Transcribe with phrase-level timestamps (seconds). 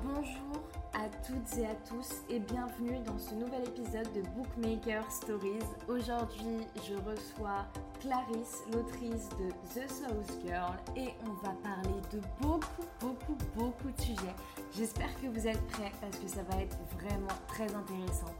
[0.00, 0.62] Bonjour
[0.94, 5.66] à toutes et à tous et bienvenue dans ce nouvel épisode de Bookmaker Stories.
[5.88, 7.66] Aujourd'hui, je reçois
[8.00, 14.00] Clarisse, l'autrice de The South Girl et on va parler de beaucoup, beaucoup, beaucoup de
[14.00, 14.34] sujets.
[14.74, 18.32] J'espère que vous êtes prêts parce que ça va être vraiment très intéressant.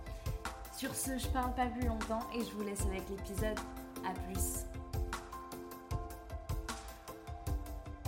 [0.77, 3.59] Sur ce, je parle pas plus longtemps et je vous laisse avec l'épisode.
[4.09, 4.64] À plus.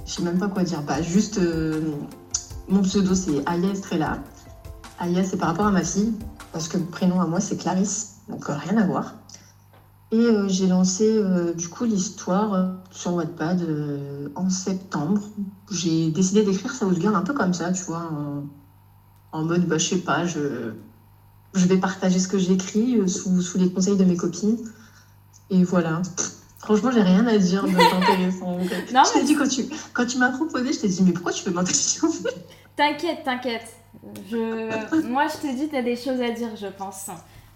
[0.06, 0.82] Je sais même pas quoi dire.
[0.82, 1.96] Bah, juste, euh,
[2.68, 4.18] mon pseudo c'est Aya Estrella.
[4.98, 6.14] Aya c'est par rapport à ma fille,
[6.52, 9.14] parce que le prénom à moi c'est Clarisse, donc euh, rien à voir.
[10.12, 13.66] Et euh, j'ai lancé euh, du coup l'histoire sur Wattpad
[14.34, 15.20] en septembre.
[15.70, 18.44] J'ai décidé d'écrire South Girl un peu comme ça, tu vois, en,
[19.32, 20.72] en mode, bah, je sais pas, je,
[21.54, 24.58] je vais partager ce que j'écris sous, sous les conseils de mes copines.
[25.50, 26.02] Et voilà.
[26.58, 28.58] Franchement, j'ai rien à dire d'intéressant.
[28.94, 31.32] Non, je t'ai dit quand tu, quand tu m'as proposé, je t'ai dit mais pourquoi
[31.32, 32.00] tu fais m'intéresser
[32.76, 33.66] T'inquiète, t'inquiète.
[34.30, 35.06] Je...
[35.06, 37.06] Moi, je te dis, t'as des choses à dire, je pense.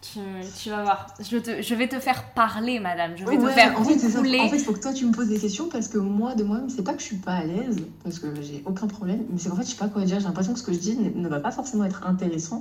[0.00, 0.20] Tu,
[0.62, 1.06] tu vas voir.
[1.18, 3.16] Je, te- je vais te faire parler, madame.
[3.16, 4.20] Je vais te Ouais, faire en fait, ça.
[4.20, 6.44] En fait, il faut que toi tu me poses des questions parce que moi, de
[6.44, 9.40] moi-même, c'est pas que je suis pas à l'aise, parce que j'ai aucun problème, mais
[9.40, 10.20] c'est qu'en fait, je sais pas quoi dire.
[10.20, 12.60] J'ai l'impression que ce que je dis ne, va pas forcément être intéressant.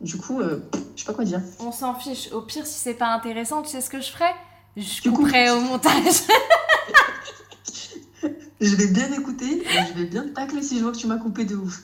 [0.00, 0.58] Du coup, euh,
[0.96, 1.40] je sais pas quoi dire.
[1.60, 2.32] On s'en fiche.
[2.32, 4.34] Au pire, si c'est pas intéressant, tu sais ce que je ferais
[4.76, 6.22] Je couperais au montage.
[8.60, 11.06] Je vais bien écouter et je vais bien te tacler si je vois que tu
[11.06, 11.82] m'as coupé de ouf.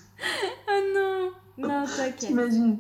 [1.68, 2.16] Non Non, t'inquiète.
[2.16, 2.78] T'imagines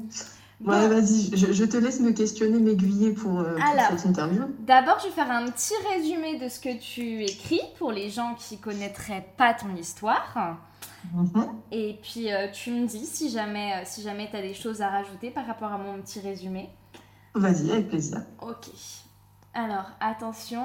[0.60, 0.72] Bon.
[0.72, 4.42] Ouais, vas-y, je, je te laisse me questionner, m'aiguiller pour, euh, pour cette interview.
[4.58, 8.34] D'abord, je vais faire un petit résumé de ce que tu écris pour les gens
[8.34, 10.58] qui connaîtraient pas ton histoire.
[11.14, 11.46] Mhm.
[11.70, 14.82] Et puis, euh, tu me dis si jamais, euh, si jamais tu as des choses
[14.82, 16.70] à rajouter par rapport à mon petit résumé.
[17.34, 18.22] Vas-y, avec plaisir.
[18.42, 18.66] Ok.
[19.54, 20.64] Alors, attention.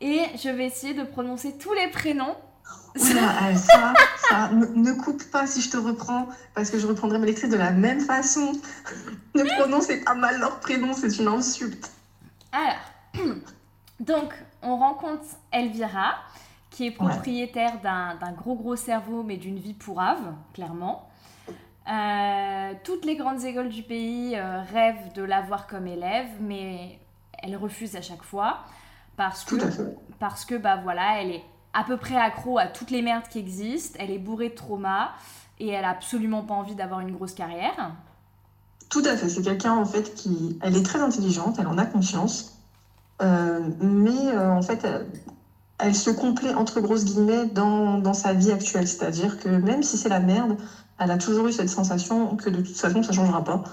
[0.00, 2.36] Et je vais essayer de prononcer tous les prénoms.
[2.68, 3.94] Ah, ça,
[4.28, 7.50] ça, ne, ne coupe pas si je te reprends, parce que je reprendrai mes lectrices
[7.50, 8.52] de la même façon.
[9.34, 11.90] ne prononcez pas mal leur prénom, c'est une insulte.
[12.52, 13.26] Alors,
[14.00, 14.32] donc,
[14.62, 16.14] on rencontre Elvira,
[16.70, 21.08] qui est propriétaire d'un d'un gros gros cerveau, mais d'une vie pourrave, clairement.
[21.88, 26.98] Euh, toutes les grandes écoles du pays euh, rêvent de l'avoir comme élève, mais
[27.38, 28.64] elle refuse à chaque fois
[29.16, 29.96] parce que, Tout à fait.
[30.18, 31.44] parce que bah voilà, elle est
[31.76, 35.10] à peu près accro à toutes les merdes qui existent, elle est bourrée de traumas
[35.58, 37.92] et elle a absolument pas envie d'avoir une grosse carrière.
[38.88, 39.28] Tout à fait.
[39.28, 40.58] C'est quelqu'un, en fait, qui.
[40.62, 42.58] Elle est très intelligente, elle en a conscience.
[43.20, 45.06] Euh, mais, euh, en fait, elle,
[45.78, 48.88] elle se complaît, entre grosses guillemets, dans, dans sa vie actuelle.
[48.88, 50.56] C'est-à-dire que même si c'est la merde,
[50.98, 53.64] elle a toujours eu cette sensation que de toute façon, ça changera pas.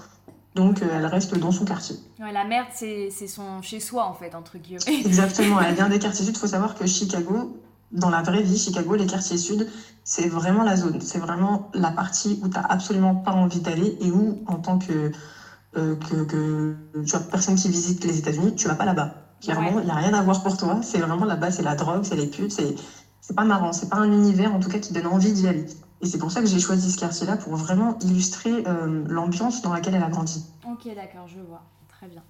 [0.54, 1.96] Donc, euh, elle reste dans son quartier.
[2.20, 5.04] Ouais, la merde, c'est c'est son chez-soi en fait, entre guillemets.
[5.04, 6.36] Exactement, elle vient des quartiers sud.
[6.36, 7.56] Il faut savoir que Chicago,
[7.94, 9.66] dans la vraie vie, Chicago, les quartiers sud,
[10.04, 11.00] c'est vraiment la zone.
[11.00, 14.78] C'est vraiment la partie où tu n'as absolument pas envie d'aller et où, en tant
[14.78, 15.10] que,
[15.76, 19.16] euh, que, que tu vois, personne qui visite les États-Unis, tu vas pas là-bas.
[19.42, 19.86] Clairement, il Ouais.
[19.86, 20.80] n'y a rien à voir pour toi.
[20.82, 22.74] C'est vraiment là-bas, c'est la drogue, c'est les putes, c'est
[23.20, 23.72] c'est pas marrant.
[23.72, 25.64] C'est pas un univers, en tout cas, qui donne envie d'y aller.
[26.00, 29.72] Et c'est pour ça que j'ai choisi ce quartier-là pour vraiment illustrer euh, l'ambiance dans
[29.72, 30.44] laquelle elle a grandi.
[30.64, 31.64] Ok, d'accord, je vois.
[31.88, 32.24] Très bien.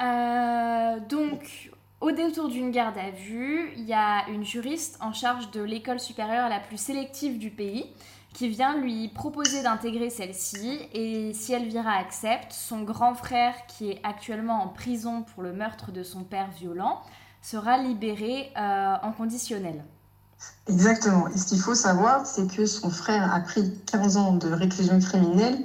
[0.00, 1.70] Euh, donc,
[2.02, 6.00] au détour d'une garde à vue, il y a une juriste en charge de l'école
[6.00, 7.86] supérieure la plus sélective du pays
[8.34, 14.00] qui vient lui proposer d'intégrer celle-ci et si Elvira accepte, son grand frère qui est
[14.02, 17.00] actuellement en prison pour le meurtre de son père violent
[17.40, 19.84] sera libéré euh, en conditionnel.
[20.66, 21.28] Exactement.
[21.28, 24.98] Et ce qu'il faut savoir, c'est que son frère a pris 15 ans de réclusion
[24.98, 25.62] criminelle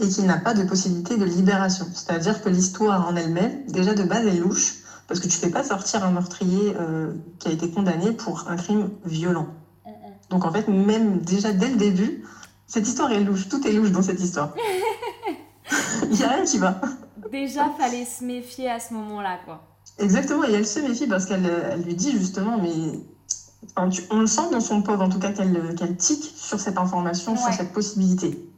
[0.00, 1.86] et qu'il n'a pas de possibilité de libération.
[1.92, 4.81] C'est-à-dire que l'histoire en elle-même, déjà de base, est louche,
[5.12, 8.56] parce que tu fais pas sortir un meurtrier euh, qui a été condamné pour un
[8.56, 9.46] crime violent.
[10.30, 12.24] Donc en fait, même déjà dès le début,
[12.66, 13.46] cette histoire est louche.
[13.50, 14.54] Tout est louche dans cette histoire.
[16.10, 16.80] Il n'y a rien qui va.
[17.30, 19.60] Déjà, fallait se méfier à ce moment-là, quoi.
[19.98, 22.72] Exactement, et elle se méfie parce qu'elle elle lui dit justement, mais
[23.76, 26.58] enfin, tu- on le sent dans son pauvre en tout cas qu'elle qu'elle tique sur
[26.58, 28.48] cette information, sur cette possibilité.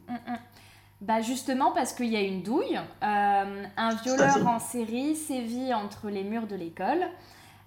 [1.05, 6.09] Bah justement parce qu'il y a une douille, euh, un violeur en série sévit entre
[6.09, 7.05] les murs de l'école.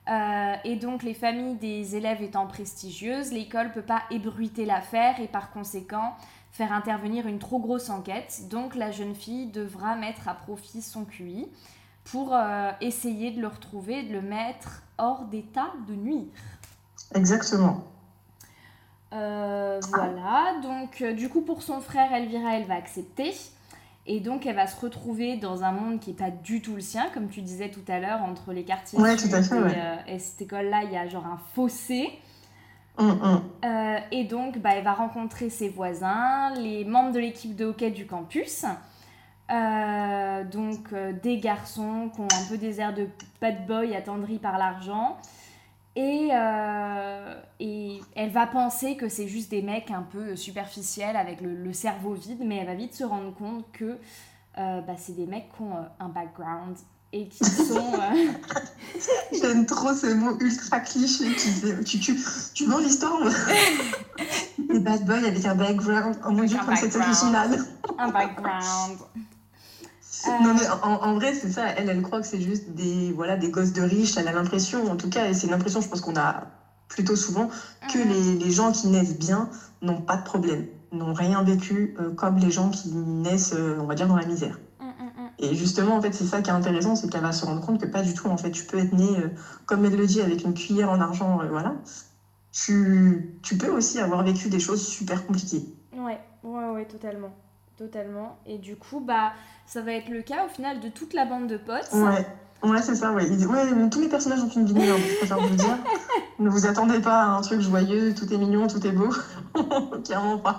[0.09, 5.29] Euh, et donc les familles des élèves étant prestigieuses, l'école peut pas ébruiter l'affaire et
[5.29, 6.15] par conséquent
[6.51, 8.49] faire intervenir une trop grosse enquête.
[8.51, 11.47] Donc la jeune fille devra mettre à profit son QI
[12.11, 16.27] pour euh, essayer de le retrouver et de le mettre hors d'état de nuire.
[17.15, 17.85] Exactement.
[19.15, 23.33] Euh, voilà, donc euh, du coup pour son frère Elvira, elle va accepter.
[24.07, 26.81] Et donc elle va se retrouver dans un monde qui n'est pas du tout le
[26.81, 29.61] sien, comme tu disais tout à l'heure, entre les quartiers Ouais, tout à fait, et,
[29.61, 29.75] ouais.
[29.77, 32.11] euh, et cette école-là, il y a genre un fossé.
[32.97, 33.43] Hum.
[33.65, 37.91] Euh, et donc, bah, elle va rencontrer ses voisins, les membres de l'équipe de hockey
[37.91, 38.65] du campus.
[39.49, 43.07] Donc, des garçons qui ont un peu des airs de
[43.41, 45.17] bad boy attendris par l'argent.
[45.97, 46.31] Et,
[47.59, 51.73] et, elle va penser que c'est juste des mecs un peu superficiels avec le, le,
[51.73, 53.99] cerveau vide, mais elle va vite se rendre compte que
[54.57, 56.77] bah, c'est des mecs qui ont un background
[57.13, 57.95] et qui sont.
[57.95, 58.33] Euh,
[59.41, 61.35] J'aime trop ces mots ultra clichés.
[61.37, 62.17] Tu, tu, tu,
[62.55, 63.19] tu vois l'histoire
[64.59, 66.17] Des bad boys avec un background.
[66.27, 67.59] Oh mon dieu, comme c'est original.
[67.99, 68.99] un background.
[70.27, 73.37] Non mais en, en vrai c'est ça, elle elle croit que c'est juste des voilà
[73.37, 75.89] des gosses de riches, elle a l'impression en tout cas et c'est une impression je
[75.89, 76.45] pense qu'on a
[76.89, 77.49] plutôt souvent
[77.93, 78.09] que mhm.
[78.09, 79.51] les, les, gens qui naissent bien
[79.83, 83.87] n'ont pas de problème, n'ont rien vécu euh, comme les gens qui naissent euh, on
[83.87, 84.59] va dire dans la misère.
[85.39, 87.81] Et justement, en fait, c'est ça qui est intéressant, c'est qu'elle va se rendre compte
[87.81, 89.29] que pas du tout, en fait, tu peux être né, euh,
[89.67, 91.77] comme elle le dit, avec une cuillère en argent, euh, voilà.
[92.51, 95.65] Tu, tu, peux aussi avoir vécu des choses super compliquées.
[95.93, 97.31] Ouais, ouais, ouais, totalement.
[97.79, 98.39] Totalement.
[98.45, 99.33] Et du coup, bah,
[99.67, 101.89] ça va être le cas au final de toute la bande de potes.
[101.93, 102.27] Ouais.
[102.65, 103.25] Ouais, c'est ça, ouais.
[103.25, 103.89] ouais.
[103.91, 105.79] Tous les personnages ont une vie je préfère vous le dire.
[106.41, 109.11] ne vous attendez pas à un truc joyeux, tout est mignon, tout est beau.
[110.05, 110.59] Clairement pas.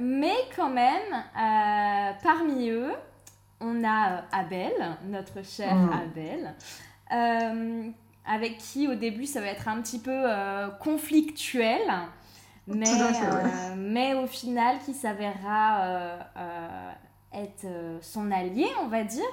[0.00, 2.92] Mais quand même, euh, parmi eux,
[3.60, 4.72] on a euh, Abel,
[5.06, 5.90] notre cher mm.
[5.92, 6.54] Abel,
[7.12, 7.90] euh,
[8.26, 11.80] avec qui au début ça va être un petit peu euh, conflictuel,
[12.68, 16.16] mais, mais au final qui s'avérera
[17.32, 17.66] être
[18.00, 19.24] son allié, on va dire.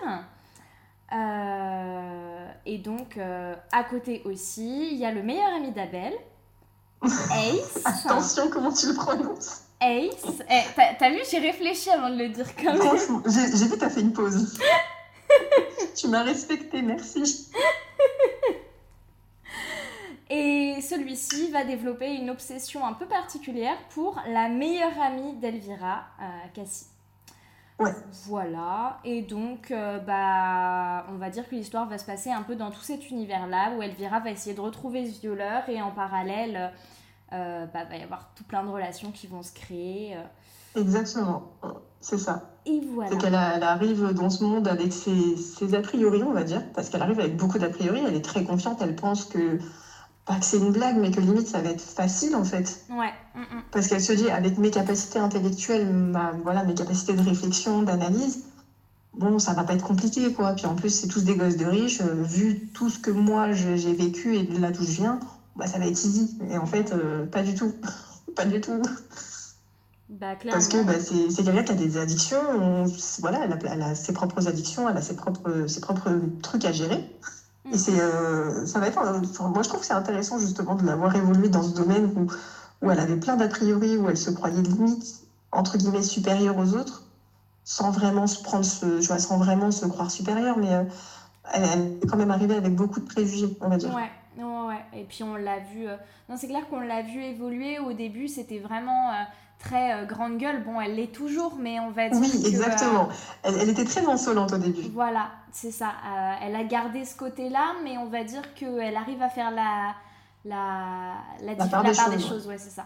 [2.66, 3.18] et donc,
[3.72, 6.14] à côté aussi, il y a le meilleur ami d'Abel,
[7.04, 7.82] Ace.
[7.84, 9.62] Attention, comment tu le prononces?
[9.82, 10.42] Ace.
[10.50, 10.62] Eh,
[10.98, 14.14] t'as vu, j'ai réfléchi avant de le dire comme Franchement, j'ai vu, t'as fait une
[14.14, 14.58] pause.
[15.96, 17.52] tu m'as respecté, merci.
[20.30, 26.26] Et celui-ci va développer une obsession un peu particulière pour la meilleure amie d'Elvira, euh,
[26.54, 26.88] Cassie.
[27.78, 27.92] Ouais.
[28.28, 32.56] Voilà, et donc euh, bah, on va dire que l'histoire va se passer un peu
[32.56, 36.72] dans tout cet univers-là où Elvira va essayer de retrouver ce violeur et en parallèle
[37.34, 40.16] euh, bah, va y avoir tout plein de relations qui vont se créer.
[40.16, 40.80] Euh.
[40.80, 41.52] Exactement,
[42.00, 42.54] c'est ça.
[42.66, 43.12] Et voilà.
[43.12, 46.90] C'est qu'elle arrive dans ce monde avec ses, ses, a priori, on va dire, parce
[46.90, 49.60] qu'elle arrive avec beaucoup d'a priori, elle est très confiante, elle pense que,
[50.26, 52.84] pas que c'est une blague, mais que limite ça va être facile en fait.
[52.90, 53.14] Ouais.
[53.36, 53.62] Mm, mm.
[53.72, 58.44] Parce qu'elle se dit, avec mes capacités intellectuelles, ma, voilà, mes capacités de réflexion, d'analyse,
[59.14, 60.54] bon, ça va pas être compliqué quoi.
[60.54, 63.52] Puis en plus, c'est tous des gosses de riches, euh, vu tout ce que moi
[63.54, 65.20] j'ai vécu et de là d'où je viens,
[65.56, 66.38] bah, ça va être easy.
[66.50, 67.74] Et en fait, euh, pas du tout.
[68.36, 68.82] pas du tout.
[70.10, 72.86] Bah, Parce que bah, c'est quelqu'un qui a des addictions.
[73.20, 76.12] voilà, elle a, elle a, ses propres addictions, elle a ses propres, ses propres
[76.42, 77.04] trucs à gérer.
[77.72, 79.02] Et c'est, euh, ça va être.
[79.42, 82.28] moi, je trouve que c'est intéressant justement de l'avoir évolué dans ce domaine où,
[82.86, 85.22] où elle avait plein d'a priori, où elle se croyait limite,
[85.52, 87.04] entre guillemets, supérieure aux autres,
[87.64, 90.84] sans vraiment se prendre ce, je vois, sans vraiment se croire supérieure, mais euh,
[91.54, 93.94] elle, elle, est quand même arrivée avec beaucoup de préjugés, on va dire.
[93.94, 94.12] Ouais.
[94.38, 95.88] Ouais, et puis on l'a vu.
[95.88, 95.96] Euh,
[96.28, 97.80] non, c'est clair qu'on l'a vu évoluer.
[97.80, 99.12] Au début, c'était vraiment
[99.60, 100.64] très euh, grande gueule.
[100.64, 102.20] Bon, elle l'est toujours, mais on va dire.
[102.20, 103.10] Oui, exactement.
[103.44, 104.84] Elle, elle, était très insolente au début.
[104.94, 105.92] Voilà, c'est ça.
[106.42, 109.94] elle a gardé ce côté-là, mais on va dire qu'elle arrive à faire la,
[110.46, 112.48] la, la, la part, des, part choses, des choses.
[112.48, 112.86] Ouais, c'est ça.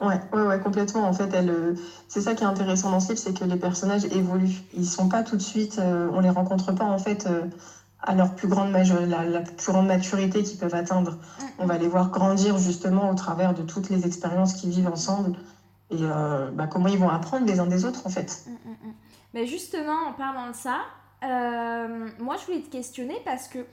[0.00, 1.02] Ouais, ouais, ouais, complètement.
[1.02, 1.76] En fait, elle,
[2.08, 4.62] c'est ça qui est intéressant dans ce livre, c'est que les personnages évoluent.
[4.74, 7.28] Ils sont pas tout de suite, on les rencontre pas en fait
[8.02, 11.18] à leur plus grande la, la, plus grande maturité qu'ils peuvent atteindre.
[11.58, 15.36] On va les voir grandir justement au travers de toutes les expériences qu'ils vivent ensemble
[15.90, 18.46] et euh, bah, comment ils vont apprendre les uns des autres en fait.
[19.34, 20.80] Mais justement, en parlant de ça,
[21.24, 23.66] euh, moi je voulais te questionner parce que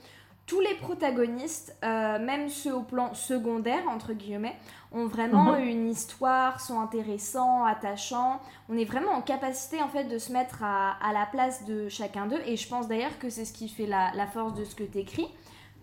[0.46, 4.56] tous les protagonistes, euh, même ceux au plan secondaire, entre guillemets,
[4.92, 5.62] ont vraiment mhm.
[5.62, 8.40] une histoire, sont intéressants, attachants.
[8.70, 11.90] On est vraiment en capacité en fait de se mettre à, à la place de
[11.90, 12.40] chacun d'eux.
[12.46, 14.84] Et je pense d'ailleurs que c'est ce qui fait la, la, force de ce que
[14.84, 15.28] tu écris,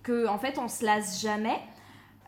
[0.01, 1.61] que en fait on se lasse jamais.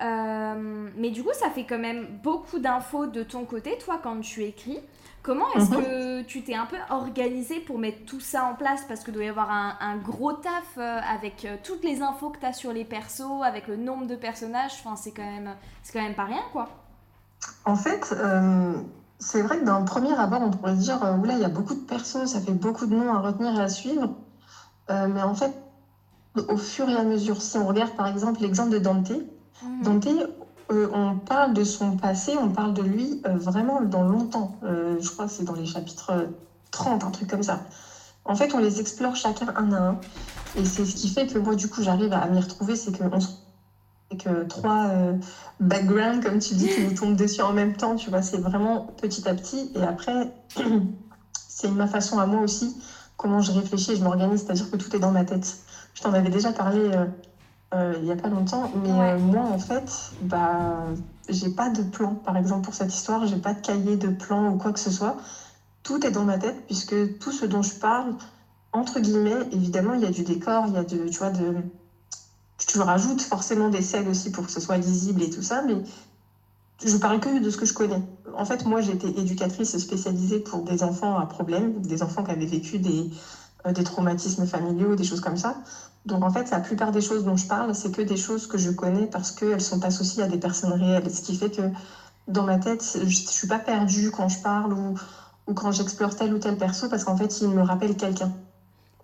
[0.02, 4.20] Euh, mais du coup, ça fait quand même beaucoup d'infos de ton côté, toi, quand
[4.22, 4.80] tu écris.
[5.24, 5.84] Comment est-ce mhm.
[5.84, 8.86] que tu t'es un peu organisé pour mettre tout ça en place?
[8.88, 12.40] Parce que doit y avoir un, gros taf euh, avec euh, toutes les infos que
[12.40, 14.72] tu as sur les persos, avec le nombre de personnages.
[14.80, 15.50] Enfin, c'est quand, même,
[15.92, 16.70] quand même pas rien, quoi.
[17.66, 18.74] En fait, euh,
[19.20, 21.76] c'est vrai que d'un premier abord, on pourrait se dire oula, il y a beaucoup
[21.76, 24.16] de persos, ça fait beaucoup de noms à retenir et à suivre.
[24.90, 25.54] mais en fait,
[26.48, 29.12] au fur et à mesure, si on regarde par exemple l'exemple de Dante,
[30.70, 34.58] euh, on parle de son passé, on parle de lui euh, vraiment dans longtemps.
[34.64, 36.28] Euh, je crois que c'est dans les chapitres
[36.72, 37.62] 30, un truc comme ça.
[38.26, 40.00] En fait, on les explore chacun un à un.
[40.58, 43.20] Et c'est ce qui fait que moi, du coup, j'arrive à m'y retrouver, c'est qu'on
[43.20, 43.28] se
[44.26, 44.90] euh, trois
[45.60, 47.96] backgrounds, comme tu dis, qui nous tombent dessus en même temps.
[47.96, 49.72] Tu vois, c'est vraiment petit à petit.
[49.76, 50.34] Et après,
[51.48, 52.76] c'est ma façon à moi aussi,
[53.16, 54.44] comment je réfléchis et je m'organise.
[54.44, 55.58] C'est-à-dire que tout est dans ma tête.
[55.94, 56.92] Je t'en avais déjà parlé
[57.74, 58.72] il n'y a pas longtemps.
[58.76, 60.86] Mais moi, en fait, bah,
[61.30, 62.16] j'ai pas de plan.
[62.16, 64.92] Par exemple, pour cette histoire, j'ai pas de cahier de plan ou quoi que ce
[64.92, 65.18] soit.
[65.84, 68.14] Tout est dans ma tête, puisque tout ce dont je parle,
[68.72, 71.64] entre guillemets, évidemment, il y a du décor, il y a de, tu vois, de...
[72.66, 75.76] Tu rajoutes forcément des scènes aussi pour que ce soit lisible et tout ça, mais
[76.84, 78.02] je parle que de ce que je connais.
[78.34, 82.46] En fait, moi, j'étais éducatrice spécialisée pour des enfants à problème, des enfants qui avaient
[82.46, 83.08] vécu des,
[83.66, 85.58] euh, des traumatismes familiaux, des choses comme ça.
[86.08, 88.58] Donc, en fait, la plupart des choses dont je parle, c'est que des choses que
[88.58, 91.12] je connais parce qu'elles sont associées à des personnes réelles.
[91.12, 91.72] Ce qui fait que
[92.28, 94.96] dans ma tête, je ne suis pas perdue quand je parle ou,
[95.56, 98.34] quand j'explore tel ou tel perso parce qu'en fait, il me rappelle quelqu'un.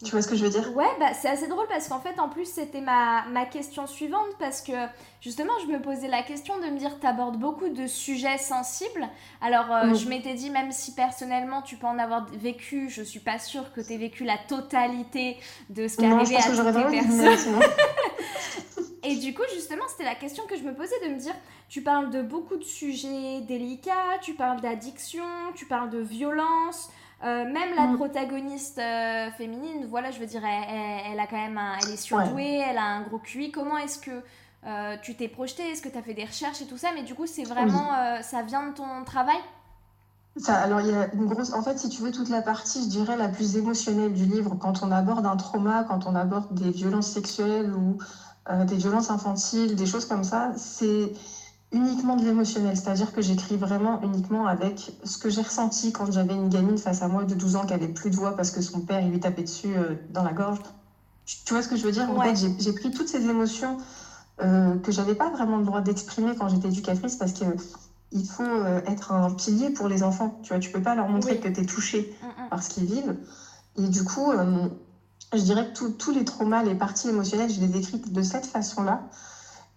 [0.03, 0.75] Tu vois ce que je veux dire?
[0.75, 4.27] Ouais, bah, c'est assez drôle parce qu'en fait, en plus, c'était ma, ma question suivante
[4.39, 4.73] parce que
[5.21, 9.07] justement, je me posais la question de me dire, tu abordes beaucoup de sujets sensibles.
[9.41, 13.21] Alors, euh, je m'étais dit, même si personnellement, tu peux en avoir vécu, je suis
[13.21, 15.37] pas sûre que tu aies vécu la totalité
[15.69, 17.61] de ce qui est arrivé à toutes les personnes.
[19.03, 21.35] Et du coup, justement, c'était la question que je me posais de me dire,
[21.67, 26.89] tu parles de beaucoup de sujets délicats, tu parles d'addiction, tu parles de violence,
[27.23, 27.95] euh, même la mm.
[27.95, 32.77] protagoniste euh, féminine, voilà, je veux dire, elle, a quand même elle est surdouée, elle
[32.77, 33.51] a un gros QI.
[33.51, 34.11] Comment est-ce que
[34.65, 35.63] euh, tu t'es projetée?
[35.63, 36.89] Est-ce que tu as fait des recherches et tout ça?
[36.93, 39.37] Mais du coup, c'est vraiment, ça vient de ton travail?
[40.35, 42.83] Ça, alors il y a une grosse, en fait, si tu veux toute la partie,
[42.83, 46.53] je dirais la plus émotionnelle du livre, quand on aborde un trauma, quand on aborde
[46.55, 47.99] des violences sexuelles ou
[48.65, 51.13] des violences infantiles, des choses comme ça, c'est
[51.73, 56.33] uniquement de l'émotionnel, c'est-à-dire que j'écris vraiment uniquement avec ce que j'ai ressenti quand j'avais
[56.35, 58.61] une gamine face à moi de 12 ans qui avait plus de voix parce que
[58.61, 60.59] son père il lui tapait dessus euh, dans la gorge.
[61.25, 62.09] Tu vois ce que je veux dire?
[62.09, 63.77] En fait, j'ai pris toutes ces émotions
[64.41, 67.45] euh, que j'avais pas vraiment le droit d'exprimer quand j'étais éducatrice parce que
[68.13, 70.39] il faut euh, être un pilier pour les enfants.
[70.43, 72.15] Tu vois, tu peux pas leur montrer que tu es touché
[72.49, 73.17] par ce qu'ils vivent.
[73.77, 74.67] Et du coup, euh,
[75.33, 79.01] je dirais que tous les traumas, les parties émotionnelles, je les écris de cette façon-là.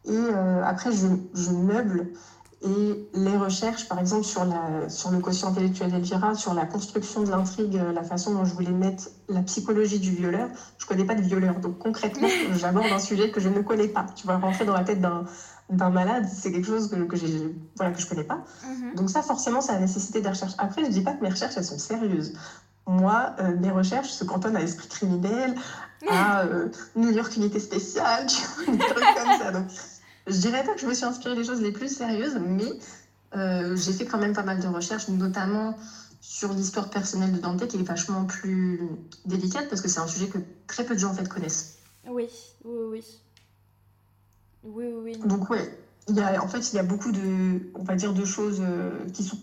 [0.06, 2.08] Et euh, après, je, je, meuble
[2.62, 7.22] et les recherches, par exemple, sur, la, sur le quotient intellectuel d'Elvira, sur la construction
[7.22, 10.48] de l'intrigue, la façon dont je voulais mettre la psychologie du violeur.
[10.78, 13.88] Je ne connais pas de violeur, donc concrètement, j'aborde un sujet que je ne connais
[13.88, 14.06] pas.
[14.14, 17.16] Tu vas rentrer dans la tête d'un malade, c'est quelque chose que, que,
[17.76, 18.44] voilà, que je connais pas.
[18.64, 18.94] Mhm.
[18.94, 20.54] Donc ça, forcément, ça a nécessité des recherches.
[20.56, 22.32] Après, je dis pas que mes recherches, elles sont sérieuses.
[22.86, 25.56] Moi, euh, mes recherches se cantonnent à l'esprit criminel,
[26.08, 29.50] à euh, New York Unité Spéciale, tu vois, des trucs comme ça.
[29.50, 29.66] Donc,
[30.26, 32.68] je dirais pas que je me suis inspirée des choses les plus sérieuses, mais
[33.35, 35.76] euh, j'ai fait quand même pas mal de recherches, notamment
[36.21, 38.80] sur l'histoire personnelle de Dante, qui est vachement plus
[39.25, 41.76] délicate parce que c'est un sujet que très peu de gens en fait connaissent.
[42.09, 42.28] Oui,
[42.64, 43.04] oui, oui.
[44.64, 45.28] Oui, oui, oui.
[45.28, 45.71] Donc, ouais,
[46.09, 48.59] il y a, en fait, il y a beaucoup de, on va dire, de choses
[48.61, 49.38] euh, qui sont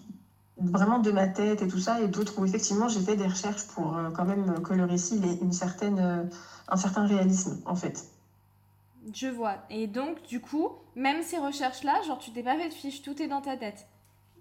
[0.58, 3.66] vraiment de ma tête et tout ça, et d'autres où effectivement j'ai fait des recherches
[3.68, 6.30] pour euh, quand même que le récit ait une certaine,
[6.68, 8.13] un certain réalisme, en fait.
[9.14, 9.56] Je vois.
[9.70, 13.22] Et donc, du coup, même ces recherches-là, genre, tu t'es pas fait de fiche, tout
[13.22, 13.88] est dans ta tête.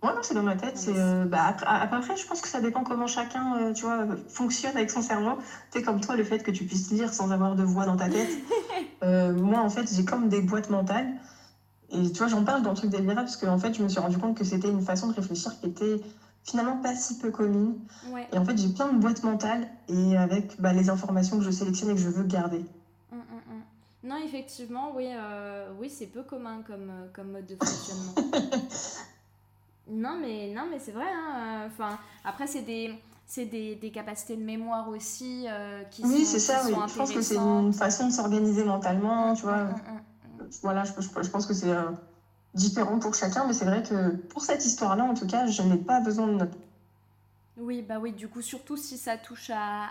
[0.02, 0.76] Ouais, non, c'est dans ma tête.
[0.76, 4.76] C'est, euh, bah, après, je pense que ça dépend comment chacun, euh, tu vois, fonctionne
[4.76, 5.38] avec son cerveau.
[5.71, 7.97] Tu sais, comme toi, le fait que tu puisses lire sans avoir de voix dans
[7.97, 8.31] ta tête.
[9.04, 11.12] Euh, moi, en fait, j'ai comme des boîtes mentales.
[11.90, 13.88] Et tu vois, j'en parle dans le truc d'Elvira parce qu'en en fait, je me
[13.88, 16.00] suis rendu compte que c'était une façon de réfléchir qui était
[16.45, 17.81] finalement pas si peu commune.
[18.33, 21.50] Et en fait, j'ai plein de boîtes mentales et avec bah, les informations que je
[21.50, 22.64] sélectionne et que je veux garder.
[24.04, 28.14] Non, effectivement, oui, euh, oui c'est peu commun comme, euh, comme mode de fonctionnement.
[29.88, 31.06] non, mais, non, mais c'est vrai.
[31.06, 32.92] Hein, enfin, après, c'est des,
[33.37, 36.75] des, des, capacités de mémoire aussi euh, qui oui, c'est ça, oui.
[36.88, 39.64] Je pense que c'est une façon de s'organiser mentalement, tu vois.
[39.64, 41.73] Mm, mm, mm, voilà, je, je, pense que c'est
[42.54, 45.76] différent pour chacun, mais c'est vrai que pour cette histoire-là, en tout cas, je n'ai
[45.76, 46.59] pas besoin de notes
[47.59, 49.88] oui, bah oui, du coup, surtout si ça touche à,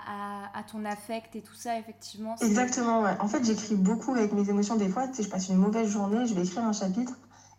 [0.54, 2.36] à, ton affect et tout ça, effectivement.
[2.42, 3.16] Exactement, ouais.
[3.20, 5.08] En fait, j'écris beaucoup avec mes émotions des fois.
[5.08, 7.14] Tu sais, je passe une mauvaise journée, je vais écrire un chapitre.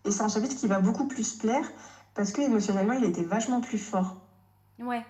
[0.05, 1.65] Et c'est un chapitre qui va beaucoup plus plaire
[2.15, 4.17] parce que émotionnellement, il était vachement plus fort.
[4.81, 5.05] Ouais.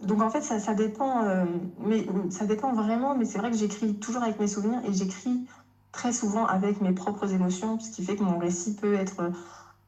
[0.00, 1.44] Donc en fait, ça, ça dépend, euh,
[1.78, 3.14] mais ça dépend vraiment.
[3.14, 5.46] Mais c'est vrai que j'écris toujours avec mes souvenirs et j'écris
[5.92, 9.30] très souvent avec mes propres émotions, ce qui fait que mon récit peut être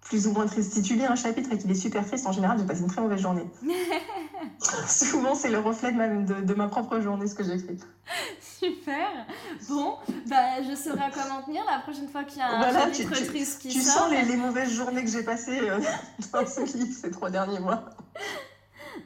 [0.03, 0.73] plus ou moins triste.
[0.73, 2.89] Si tu lis un chapitre et qu'il est super triste, en général, j'ai passé une
[2.89, 3.47] très mauvaise journée.
[4.87, 7.79] Souvent, c'est le reflet même de, de, ma propre journée, ce que j'écris.
[8.41, 9.09] Super.
[9.69, 12.73] Bon, bah, je saurai à quoi m'en tenir la prochaine fois qu'il y a un
[12.73, 14.09] chapitre triste qui tu sort.
[14.09, 15.81] Tu sens les, mauvaises journées que j'ai passées euh,
[16.33, 17.85] dans ce livre ces trois derniers mois.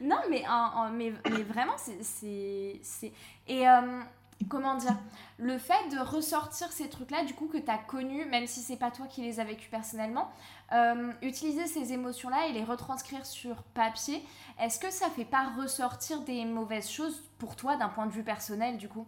[0.01, 3.11] Non, mais, en, mais, mais, vraiment, c'est...
[3.47, 3.67] Et...
[3.67, 4.01] Euh,
[4.49, 4.95] comment dire,
[5.37, 8.75] le fait de ressortir ces trucs-là, du coup, que tu as connus, même si c'est
[8.75, 10.29] pas toi qui les as vécus personnellement,
[10.73, 14.23] euh, utiliser ces émotions-là et les retranscrire sur papier,
[14.59, 18.23] est-ce que ça fait pas ressortir des mauvaises choses pour toi d'un point de vue
[18.23, 19.05] personnel, du coup?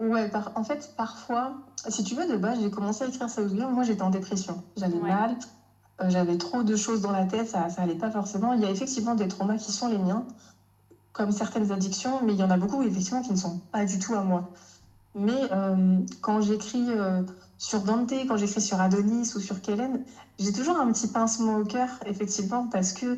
[0.00, 1.54] Ouais, en fait, parfois,
[1.88, 4.64] si tu veux, de base, j'ai commencé à écrire ça aux moi j'étais en dépression.
[4.76, 5.36] J'allais mal,
[6.00, 8.52] euh, j'avais trop de choses dans la tête, ça, ça allait pas forcément.
[8.54, 10.26] Il y a effectivement des traumas qui sont les miens,
[11.14, 13.98] comme certaines addictions, mais il y en a beaucoup effectivement qui ne sont pas du
[13.98, 14.50] tout à moi.
[15.14, 17.22] Mais euh, quand j'écris euh,
[17.56, 20.02] sur Dante, quand j'écris sur Adonis ou sur Kellen,
[20.38, 23.16] j'ai toujours un petit pincement au cœur, effectivement, parce que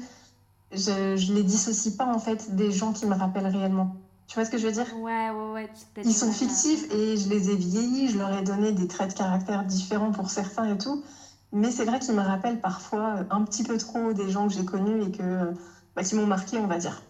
[0.73, 3.97] je, je les dissocie pas en fait des gens qui me rappellent réellement.
[4.29, 4.93] Tu vois ce que je veux dire?
[4.97, 5.71] Ouais, ouais, ouais.
[6.05, 9.15] Ils sont fictifs et je les ai vieillis, je leur ai donné des traits de
[9.15, 11.03] caractère différents pour certains et tout.
[11.53, 14.65] Mais c'est vrai qu'ils me rappellent parfois un petit peu trop des gens que j'ai
[14.65, 15.53] connus et que,
[15.95, 17.01] bah, qui m'ont marqué, on va dire.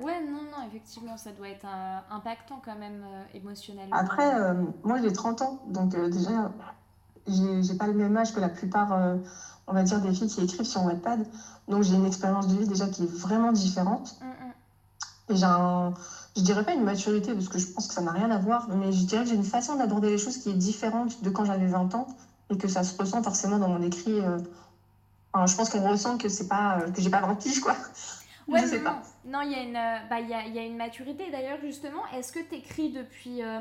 [0.00, 3.96] Ouais, non, non, effectivement, ça doit être euh, impactant quand même euh, émotionnellement.
[3.96, 6.52] Après, euh, moi j'ai 30 ans, donc déjà,
[7.26, 8.92] j'ai pas le même âge que la plupart,
[9.66, 11.26] on va dire, des filles qui écrivent sur Wattpad.
[11.68, 14.16] Donc j'ai une expérience de vie déjà qui est vraiment différente.
[14.20, 15.32] Mm, mm.
[15.32, 15.94] Et j'ai un,
[16.36, 18.68] je dirais pas une maturité, parce que je pense que ça n'a rien à voir,
[18.68, 21.44] mais je dirais que j'ai une façon d'aborder les choses qui est différente de quand
[21.44, 22.06] j'avais 20 ans
[22.50, 24.20] et que ça se ressent forcément dans mon écrit.
[25.32, 27.74] Enfin, je pense qu'on ressent que c'est pas que j'ai pas 20 piges, quoi.
[28.46, 29.02] Ouais, je sais pas.
[29.24, 32.02] Non, il y, a une, euh, bah, y, a, y a une maturité d'ailleurs, justement.
[32.14, 33.42] Est-ce que tu écris depuis.
[33.42, 33.60] Euh,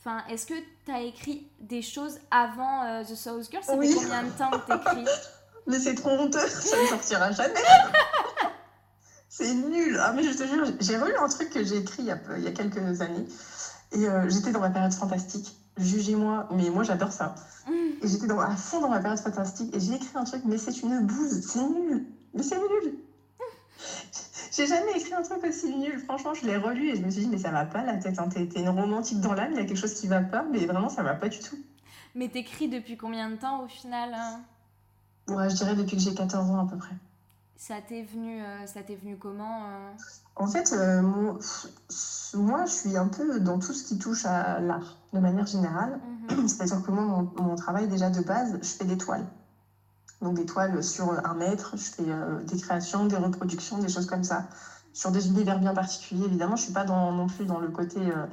[0.00, 3.62] enfin, est-ce que tu as écrit des choses avant euh, The South Girl?
[3.62, 5.04] Ça fait combien de temps que tu écris
[5.66, 7.54] Mais c'est trop honteux, ça ne sortira jamais.
[9.30, 9.98] c'est nul.
[10.02, 12.18] Ah, mais je te jure, j'ai relu un truc que j'ai écrit il y, a,
[12.36, 13.26] il y a quelques années.
[13.92, 15.56] Et j'étais dans ma période fantastique.
[15.78, 17.34] Jugez-moi, mais moi j'adore ça.
[17.66, 17.72] Mm.
[18.02, 19.74] Et j'étais à fond dans ma période fantastique.
[19.74, 21.46] Et j'ai écrit un truc, mais c'est une bouse.
[21.46, 22.04] C'est nul.
[22.34, 22.98] Mais c'est nul.
[24.56, 25.98] J'ai jamais écrit un truc aussi nul.
[25.98, 28.18] Franchement, je l'ai relu et je me suis dit, mais ça va pas la tête.
[28.18, 28.28] Hein.
[28.28, 30.88] T'es une romantique dans l'âme, il y a quelque chose qui va pas, mais vraiment,
[30.88, 31.58] ça va pas du tout.
[32.14, 34.40] Mais t'écris depuis combien de temps au final hein?
[35.26, 36.94] Ouais, je dirais depuis que j'ai 14 ans à peu près.
[37.56, 39.90] Ça t'est venu, euh, ça t'est venu comment euh?
[40.36, 44.98] En fait, euh, moi, je suis un peu dans tout ce qui touche à l'art,
[45.12, 46.00] de manière générale.
[46.30, 46.48] Mhm.
[46.48, 49.26] C'est-à-dire que moi, mon, mon, travail déjà de base, je fais des toiles
[50.20, 54.06] donc des toiles sur un mètre, je fais euh, des créations, des reproductions, des choses
[54.06, 54.46] comme ça,
[54.92, 56.24] sur des univers bien particuliers.
[56.24, 58.26] Évidemment, je suis pas dans, non plus dans le côté euh,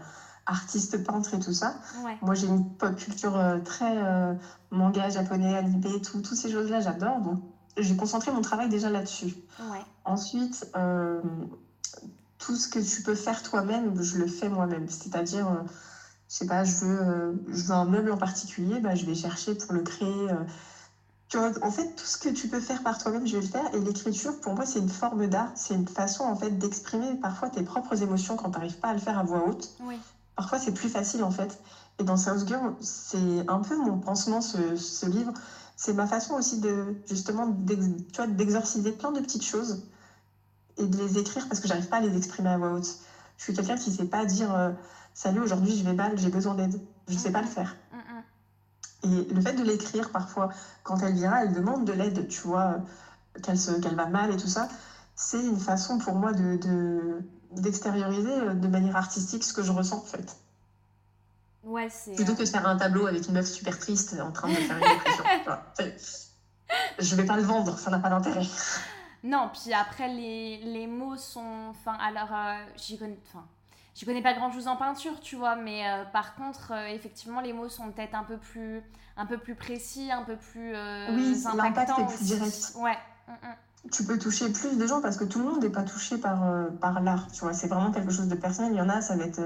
[0.45, 1.79] artiste, peintre et tout ça.
[2.21, 3.97] Moi, j'ai une pop culture euh, très
[4.71, 7.19] manga japonais, animé, tout, toutes ces choses-là, j'adore.
[7.19, 7.39] Donc,
[7.77, 9.35] j'ai concentré mon travail déjà là-dessus.
[10.03, 10.65] Ensuite,
[12.37, 14.87] tout ce que tu peux faire toi-même, je le fais moi-même.
[14.89, 15.63] C'est-à-dire,
[16.27, 19.55] je sais pas, je veux, je veux un meuble en particulier, bah, je vais chercher
[19.55, 20.27] pour le créer
[21.31, 23.47] tu vois, en fait, tout ce que tu peux faire par toi-même, je vais le
[23.47, 23.73] faire.
[23.73, 25.49] Et l'écriture, pour moi, c'est une forme d'art.
[25.55, 28.93] C'est une façon, en fait, d'exprimer parfois tes propres émotions quand tu n'arrives pas à
[28.93, 29.73] le faire à voix haute.
[30.35, 31.61] Parfois, c'est plus facile, en fait.
[31.99, 35.31] Et dans South Girl, c'est un peu mon pansement, ce, ce livre.
[35.77, 39.87] C'est ma façon aussi de, justement, d'exorciser plein de petites choses
[40.75, 42.97] et de les écrire parce que j'arrive pas à les exprimer à voix haute.
[43.37, 44.71] Je suis quelqu'un qui ne sait pas dire euh,
[45.13, 46.81] Salut, aujourd'hui, je vais mal, j'ai besoin d'aide.
[47.07, 47.77] Je ne sais pas le faire.
[49.03, 50.49] Et le fait de l'écrire parfois,
[50.83, 52.77] quand elle vient, elle demande de l'aide, tu vois,
[53.41, 54.67] qu'elle qu'elle va mal et tout ça,
[55.15, 56.57] c'est une façon pour moi de
[57.51, 60.37] d'extérioriser euh, de, manière artistique ce que je ressens en fait.
[61.63, 62.15] Ouais, c'est.
[62.15, 64.77] Plutôt que de faire un tableau avec une meuf super triste en train de faire
[64.77, 65.23] une dépression.
[66.99, 68.45] je vais pas le vendre, ça n'a pas d'intérêt.
[69.23, 71.69] Non, puis après, les, les mots sont.
[71.69, 73.19] Enfin, alors, euh, j'y connais.
[73.27, 73.45] Enfin,
[73.95, 77.41] je connais pas grand chose en peinture, tu vois, mais euh, par contre, euh, effectivement,
[77.41, 78.81] les mots sont peut-être un peu plus,
[79.17, 82.73] un peu plus précis, un peu plus euh, oui, l'impact est plus direct.
[82.75, 82.97] Ouais.
[83.27, 83.89] Mm, mm.
[83.91, 86.43] Tu peux toucher plus de gens parce que tout le monde n'est pas touché par,
[86.79, 87.53] par l'art, tu vois.
[87.53, 88.73] C'est vraiment quelque chose de personnel.
[88.73, 89.41] Il y en a, ça va être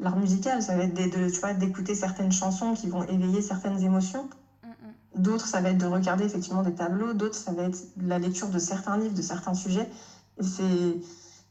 [0.00, 3.80] l'art musical, ça va être de, tu vois, d'écouter certaines chansons qui vont éveiller certaines
[3.80, 4.28] émotions.
[4.64, 7.14] Mm, d'autres, ça va être de regarder effectivement des tableaux.
[7.14, 9.88] D'autres, ça va être la lecture de certains livres, de certains sujets.
[10.40, 10.98] Et c'est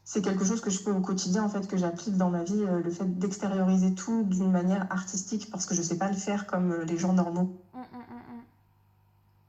[0.08, 2.64] c'est quelque chose que je fais au quotidien, en fait, que j'applique dans ma vie,
[2.64, 6.16] euh, le fait d'extérioriser tout d'une manière artistique, parce que je ne sais pas le
[6.16, 7.54] faire comme euh, les gens normaux.
[7.74, 8.42] Hum, hum, hum,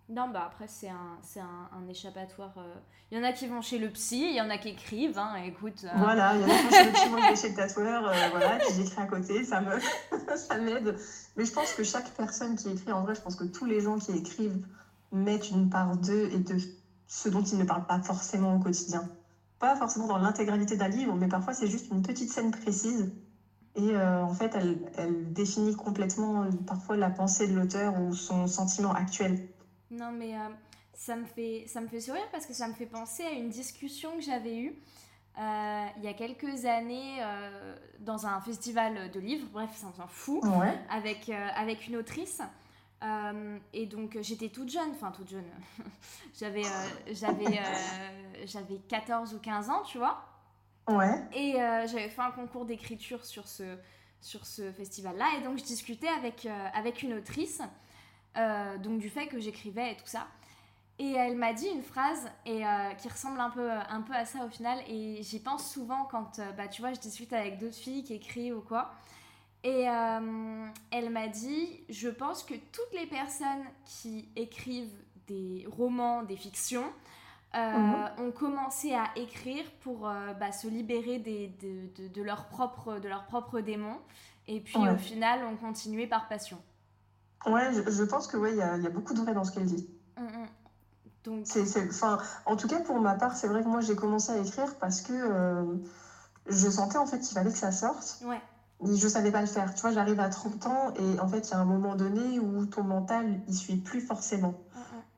[0.10, 2.54] non, bah après, c'est un, c'est un, un échappatoire.
[2.58, 2.76] Euh.
[3.10, 5.18] Il y en a qui vont chez le psy, il y en a qui écrivent,
[5.18, 5.86] hein, écoute.
[5.96, 8.58] Voilà, il y en a qui vont chez le psy, moi chez le tatoueur, voilà,
[8.58, 9.80] puis j'écris à côté, ça me
[10.36, 10.94] ça m'aide.
[11.38, 13.80] Mais je pense que chaque personne qui écrit, en vrai, je pense que tous les
[13.80, 14.62] gens qui écrivent
[15.14, 16.58] mettent une part d'eux et de
[17.08, 19.10] ce dont ils ne parlent pas forcément au quotidien
[19.60, 23.12] pas forcément dans l'intégralité d'un livre, mais parfois c'est juste une petite scène précise.
[23.76, 28.14] Et euh, en fait, elle, elle, définit complètement euh, parfois la pensée de l'auteur ou
[28.14, 29.48] son sentiment actuel.
[29.92, 30.50] Non, mais euh,
[30.94, 33.50] ça, me fait, ça me fait sourire parce que ça me fait penser à une
[33.50, 34.76] discussion que j'avais eue
[35.38, 37.24] il y a quelques années
[38.02, 40.44] dans un festival de livres, bref, ça s'en fout,
[40.90, 42.42] avec, avec une autrice.
[43.74, 45.46] Et donc j'étais toute jeune, enfin toute jeune,
[46.40, 46.64] j'avais
[47.12, 47.62] j'avais
[48.46, 50.26] j'avais 14 ou 15 ans, tu vois.
[50.88, 51.22] Ouais.
[51.34, 53.78] Et j'avais fait un concours d'écriture sur ce,
[54.22, 55.26] sur ce festival-là.
[55.38, 57.62] Et donc je discutais avec, avec une autrice,
[58.36, 60.28] donc du fait que j'écrivais et tout ça.
[61.00, 64.26] Et elle m'a dit une phrase et, euh, qui ressemble un peu, un peu à
[64.26, 64.80] ça au final.
[64.90, 68.14] Et j'y pense souvent quand, euh, bah, tu vois, je discute avec d'autres filles qui
[68.14, 68.92] écrivent ou quoi.
[69.64, 74.96] Et euh, elle m'a dit, je pense que toutes les personnes qui écrivent
[75.28, 76.86] des romans, des fictions,
[77.54, 78.10] mhm.
[78.20, 80.00] ont commencé à écrire pour
[80.40, 84.00] bah, se libérer des, de, de, de leurs propres, propre démons.
[84.48, 86.58] Et puis au final, ont continué par passion.
[87.46, 89.52] Ouais, je, pense que ouais, il y, a, y a beaucoup de vrai dans ce
[89.52, 89.90] qu'elle dit.
[90.18, 90.48] Mm, mm.
[91.24, 91.46] Donc...
[92.46, 95.02] en tout cas, pour ma part, c'est vrai que moi, j'ai commencé à écrire parce
[95.02, 95.76] que euh,
[96.48, 98.20] je sentais en fait qu'il fallait que ça sorte.
[98.26, 98.42] Ouais.
[98.82, 99.74] Je savais pas le faire.
[99.74, 102.40] Tu vois, j'arrive à 30 ans et en fait, il y a un moment donné
[102.40, 104.54] où ton mental, il suit plus forcément.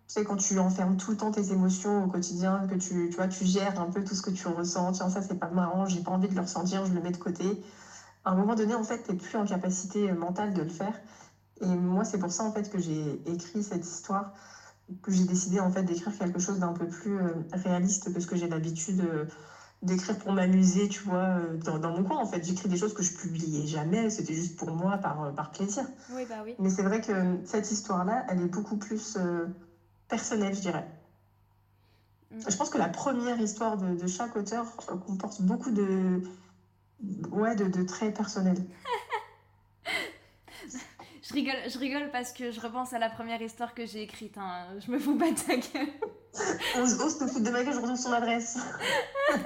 [0.07, 3.15] Tu sais, quand tu enfermes tout le temps tes émotions au quotidien, que tu, tu
[3.15, 4.93] vois, tu gères un peu tout ce que tu ressens.
[4.93, 7.17] Tiens, ça, c'est pas marrant, j'ai pas envie de le ressentir, je le mets de
[7.17, 7.61] côté.
[8.25, 10.99] À un moment donné, en fait, tu plus en capacité mentale de le faire.
[11.61, 14.33] Et moi, c'est pour ça, en fait, que j'ai écrit cette histoire
[15.01, 18.27] que j'ai décidé en fait d'écrire quelque chose d'un peu plus euh, réaliste que ce
[18.27, 19.25] que j'ai l'habitude euh,
[19.81, 22.43] d'écrire pour m'amuser, tu vois, euh, dans, dans, mon coin en fait.
[22.43, 25.85] J'écris des choses que je publiais jamais, c'était juste pour moi, par, par plaisir.
[26.09, 26.55] Oui, bah oui.
[26.59, 29.17] Mais c'est vrai que cette histoire-là, elle est beaucoup plus
[30.07, 30.85] personnelle, je dirais.
[32.31, 32.39] Mm.
[32.47, 36.21] Je pense que la première histoire de, de chaque auteur comporte beaucoup de,
[37.31, 38.63] ouais, de, de traits personnels.
[41.31, 44.37] Je rigole, je rigole parce que je repense à la première histoire que j'ai écrite.
[44.37, 44.65] Hein.
[44.85, 45.87] Je me fous pas de ta gueule.
[46.75, 48.57] on, se fout de ma gueule, je retrouve son adresse.
[49.33, 49.39] non,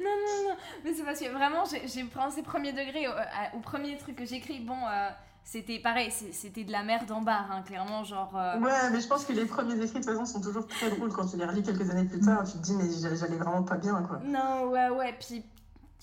[0.00, 0.56] non, non.
[0.84, 3.06] Mais c'est parce que vraiment, j'ai pris ces premiers degrés
[3.54, 4.58] au, premier truc que j'écris.
[4.58, 5.10] Bon, euh,
[5.44, 8.02] c'était pareil, c'était de la merde en barre, hein, clairement.
[8.02, 8.58] Genre, euh.
[8.58, 11.12] Ouais, mais je pense que les premiers écrits, de toute façon, sont toujours très drôles
[11.12, 12.42] quand tu les relis quelques années plus tard.
[12.42, 14.18] Tu te dis, mais j'allais vraiment pas bien, quoi.
[14.24, 15.14] Non, ouais, ouais.
[15.20, 15.44] Puis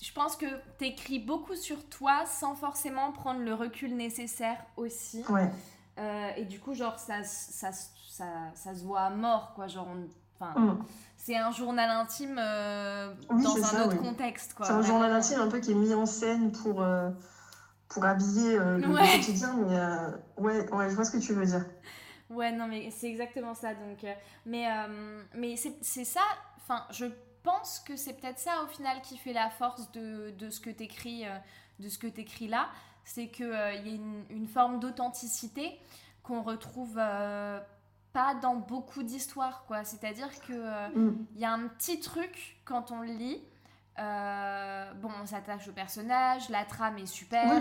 [0.00, 0.46] je pense que
[0.78, 5.22] tu écris beaucoup sur toi sans forcément prendre le recul nécessaire aussi.
[5.28, 5.50] Ouais.
[5.98, 9.66] Euh, et du coup, genre, ça, ça, ça, ça, se voit à mort, quoi.
[9.66, 9.86] Genre,
[10.38, 10.84] enfin, mm.
[11.18, 14.64] c'est un journal intime euh, dans un autre contexte, quoi.
[14.64, 17.10] C'est un journal intime un peu qui est mis en scène pour, euh,
[17.88, 21.66] pour habiller le quotidien, mais ouais, ouais, je vois ce que tu veux dire.
[22.30, 23.74] Ouais, non, mais c'est exactement ça.
[23.74, 24.06] Donc,
[24.46, 24.66] mais
[25.34, 26.22] mais c'est ça,
[26.56, 27.06] enfin, je
[27.42, 30.70] pense que c'est peut-être ça au final qui fait la force de, de ce que
[30.70, 31.36] tu écris, euh,
[31.78, 32.68] de ce que écris là.
[33.04, 35.78] C'est qu'il euh, il y a une, une forme d'authenticité
[36.22, 37.60] qu'on retrouve euh,
[38.12, 39.64] pas dans beaucoup d'histoires.
[39.66, 39.84] quoi.
[39.84, 41.26] C'est-à-dire qu'il mm.
[41.34, 43.42] il y a un petit truc quand on lit.
[43.96, 47.60] bon, on s'attache au personnage, la trame est super,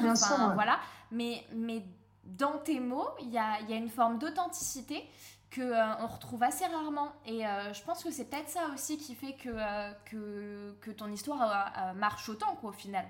[0.54, 0.80] voilà.
[1.12, 1.84] Mais, mais
[2.24, 5.10] dans tes mots, il y a, y a, une forme d'authenticité
[5.52, 8.98] que euh, on retrouve assez rarement et euh, je pense que c'est peut-être ça aussi
[8.98, 13.06] qui fait que, euh, que, que, ton histoire marche autant quoi, au final.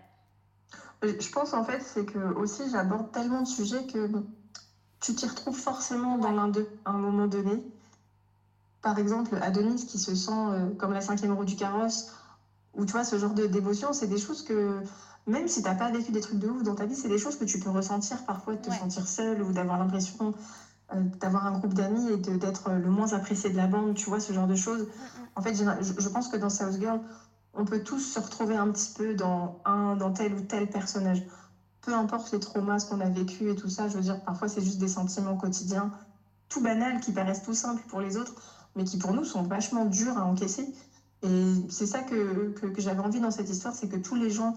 [1.01, 4.09] Je pense en fait c'est que aussi j'aborde tellement de sujets que
[5.01, 7.63] tu t'y retrouves forcément dans l'un d'eux à un moment donné.
[8.81, 12.13] Par exemple, Adonis qui se sent comme la cinquième roue du carrosse,
[12.75, 14.81] ou tu vois, ce genre de dévotion, c'est des choses que,
[15.27, 17.17] même si tu n'as pas vécu des trucs de ouf dans ta vie, c'est des
[17.17, 20.33] choses que tu peux ressentir parfois, de te sentir seul ou d'avoir l'impression
[21.19, 24.33] d'avoir un groupe d'amis et d'être le moins apprécié de la bande, tu vois, ce
[24.33, 24.87] genre de choses.
[25.35, 26.99] En fait, je, pense que dans South Girl,
[27.53, 31.23] on peut tous se retrouver un petit peu dans, un, dans tel ou tel personnage.
[31.81, 34.61] Peu importe les traumas qu'on a vécu et tout ça, je veux dire, parfois c'est
[34.61, 35.91] juste des sentiments quotidiens,
[36.49, 38.33] tout banals, qui paraissent tout simples pour les autres,
[38.75, 40.73] mais qui pour nous sont vachement durs à encaisser.
[41.21, 44.29] Et c'est ça que, que, que j'avais envie dans cette histoire, c'est que tous les
[44.29, 44.55] gens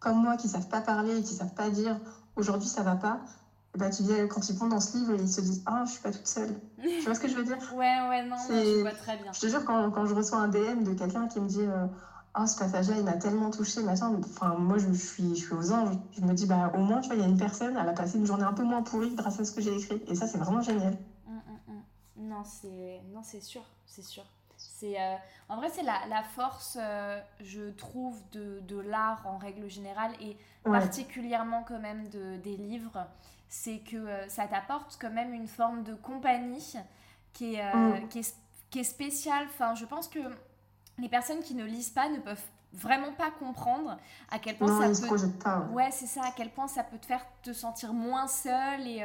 [0.00, 1.98] comme moi qui savent pas parler qui savent pas dire
[2.36, 3.20] aujourd'hui ça va pas,
[3.78, 6.10] bah, tu quand ils vont dans ce livre, ils se disent Ah, je suis pas
[6.10, 6.60] toute seule.
[6.82, 7.56] tu vois ce que je veux dire?
[7.74, 9.32] Ouais, ouais, non, je vois très bien.
[9.32, 11.86] Je te jure, quand, quand je reçois un DM de quelqu'un qui me dit euh,
[12.34, 14.20] Ah, ce passage-là, il m'a tellement touché, machin.
[14.24, 15.96] Enfin, moi, je, suis, je suis aux anges.
[16.12, 17.92] Je me dis Bah, au moins, tu vois, il y a une personne, elle a
[17.92, 20.02] passé une journée un peu moins pourrie grâce à ce que j'ai écrit.
[20.06, 20.96] Et ça, c'est vraiment génial.
[21.26, 21.82] Hum, hum, hum.
[22.28, 24.24] Non, c'est sûr, c'est sûr.
[24.78, 25.16] C'est euh,
[25.48, 30.12] en vrai c'est la, la force euh, je trouve de, de l'art en règle générale
[30.20, 33.04] et particulièrement quand même de, des livres.
[33.48, 36.74] C'est que euh, ça t'apporte quand même une forme de compagnie
[37.32, 38.08] qui est, mm.
[38.08, 38.36] qui est,
[38.70, 39.46] qui est spéciale.
[39.46, 40.20] Enfin je pense que
[40.98, 43.96] les personnes qui ne lisent pas ne peuvent vraiment pas comprendre
[44.30, 45.16] à quel point ça peut
[45.72, 49.04] ouais c'est ça à quel point ça peut te faire te sentir moins seul et,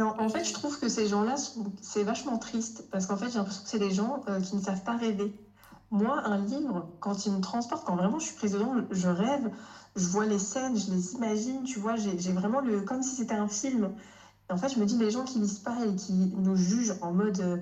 [0.00, 1.34] en, fait je trouve que ces gens là
[1.80, 4.82] c'est vachement triste parce qu'en fait j'ai l'impression que c'est des gens qui ne savent
[4.82, 5.34] pas rêver
[5.90, 9.50] Moi, un livre, quand il me transporte, quand vraiment je suis prise dedans, je rêve,
[9.96, 12.80] je vois les scènes, je les imagine, tu vois, j'ai vraiment le.
[12.80, 13.92] comme si c'était un film.
[14.48, 16.94] Et en fait, je me dis, les gens qui lisent pas et qui nous jugent
[17.02, 17.58] en mode euh,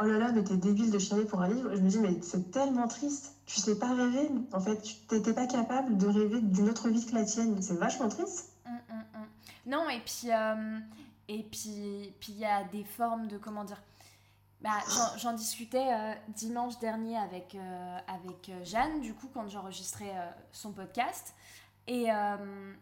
[0.00, 2.20] oh là là, mais t'es débile de chialer pour un livre, je me dis, mais
[2.22, 6.40] c'est tellement triste, tu sais pas rêver, en fait, tu t'étais pas capable de rêver
[6.40, 8.52] d'une autre vie que la tienne, c'est vachement triste.
[8.66, 9.26] Hum, hum, hum.
[9.66, 10.30] Non, et puis.
[10.30, 10.78] Euh,
[11.26, 13.80] et puis, il y a des formes de comment dire
[14.60, 14.78] bah,
[15.16, 20.12] j'en discutais euh, dimanche dernier avec, euh, avec Jeanne, du coup, quand j'enregistrais
[20.52, 21.34] son podcast.
[21.86, 22.08] Et,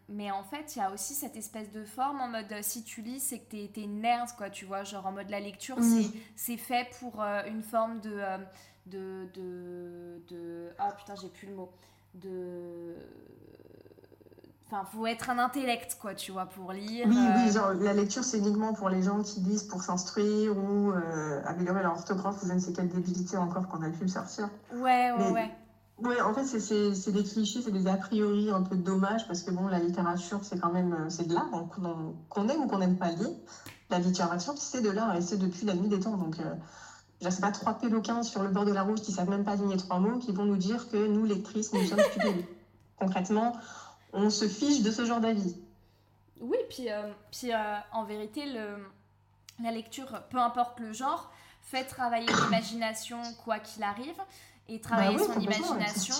[0.08, 3.02] mais en fait, il y a aussi cette espèce de forme en mode si tu
[3.02, 4.84] lis, c'est que t'es es une merde, quoi, tu vois.
[4.84, 5.76] Genre en mode la lecture,
[6.36, 8.20] c'est fait pour une forme de.
[8.86, 10.70] de, de, de...
[10.78, 11.72] Ah putain, j'ai plus le mot.
[12.14, 12.96] De
[14.72, 17.06] Enfin, faut être un intellect, quoi, tu vois, pour lire.
[17.06, 17.52] Oui, oui, euh.
[17.52, 21.82] genre, la lecture, c'est uniquement pour les gens qui lisent pour s'instruire ou euh, améliorer
[21.82, 24.48] leur orthographe ou je ne sais quelle débilité encore qu'on a pu sortir.
[24.74, 25.50] Ouais, ouais, ouais.
[26.02, 29.50] Ouais, en fait, c'est des clichés, c'est des a priori un peu dommage parce que
[29.50, 31.48] bon, la littérature, c'est quand même euh, c'est de l'art,
[32.28, 33.30] qu'on aime ou qu'on n'aime pas lire.
[33.88, 36.16] La littérature, c'est de l'art et c'est depuis la nuit des temps.
[36.16, 36.54] Donc, euh,
[37.20, 39.52] je sais pas, trois péloquins sur le bord de la route qui savent même pas
[39.52, 42.44] aligner trois mots qui vont nous dire que nous, lectrices, nous sommes stupides.
[42.98, 43.52] Concrètement,
[44.12, 45.56] on se fiche de ce genre d'avis.
[46.40, 48.88] Oui, puis, euh, puis euh, en vérité, le,
[49.62, 54.20] la lecture, peu importe le genre, fait travailler l'imagination quoi qu'il arrive.
[54.68, 56.14] Et travailler bah son imagination.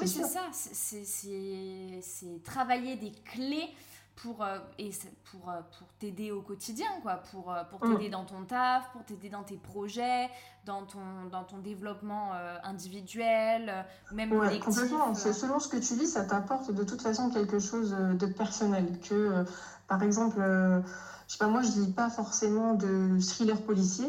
[0.00, 0.42] Oui, c'est ça.
[0.52, 3.68] C'est travailler des clés
[4.16, 4.90] pour, euh, et
[5.30, 8.12] pour, euh, pour t'aider au quotidien, quoi, pour, euh, pour t'aider mm.
[8.12, 10.30] dans ton taf, pour t'aider dans tes projets,
[10.64, 12.32] dans ton, dans ton développement
[12.64, 17.30] individuel, même ouais, Complètement, c'est selon ce que tu lis, ça t'apporte de toute façon
[17.30, 18.98] quelque chose de personnel.
[19.08, 19.44] Que,
[19.86, 24.08] par exemple, je sais pas, moi je lis pas forcément de thriller policier.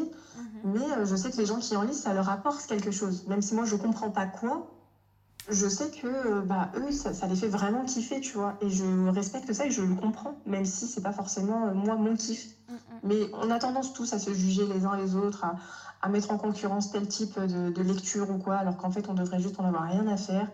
[0.64, 3.26] Mais je sais que les gens qui en lisent, ça leur apporte quelque chose.
[3.26, 4.70] Même si moi je comprends pas quoi,
[5.50, 8.58] je sais que euh, bah, eux, ça, les fait vraiment kiffer, tu vois.
[8.60, 11.96] Et je respecte ça et je le comprends, même si c'est pas forcément euh, moi
[11.96, 12.48] mon kiff.
[12.68, 12.78] Mm, mm.
[13.04, 15.56] Mais on a tendance tous à se juger les uns les autres, à,
[16.02, 19.14] à mettre en concurrence tel type de, de lecture ou quoi, alors qu'en fait on
[19.14, 20.48] devrait juste en avoir rien à faire.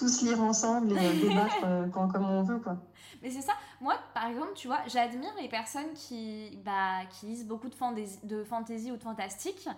[0.00, 2.76] Tous lire ensemble et euh, débattre quand, comme on veut, quoi.
[3.22, 3.52] Mais c'est ça.
[3.80, 8.18] Moi, par exemple, tu vois, j'admire les personnes qui, bah, qui lisent beaucoup de fantasy,
[8.24, 9.68] de fantasy ou de fantastique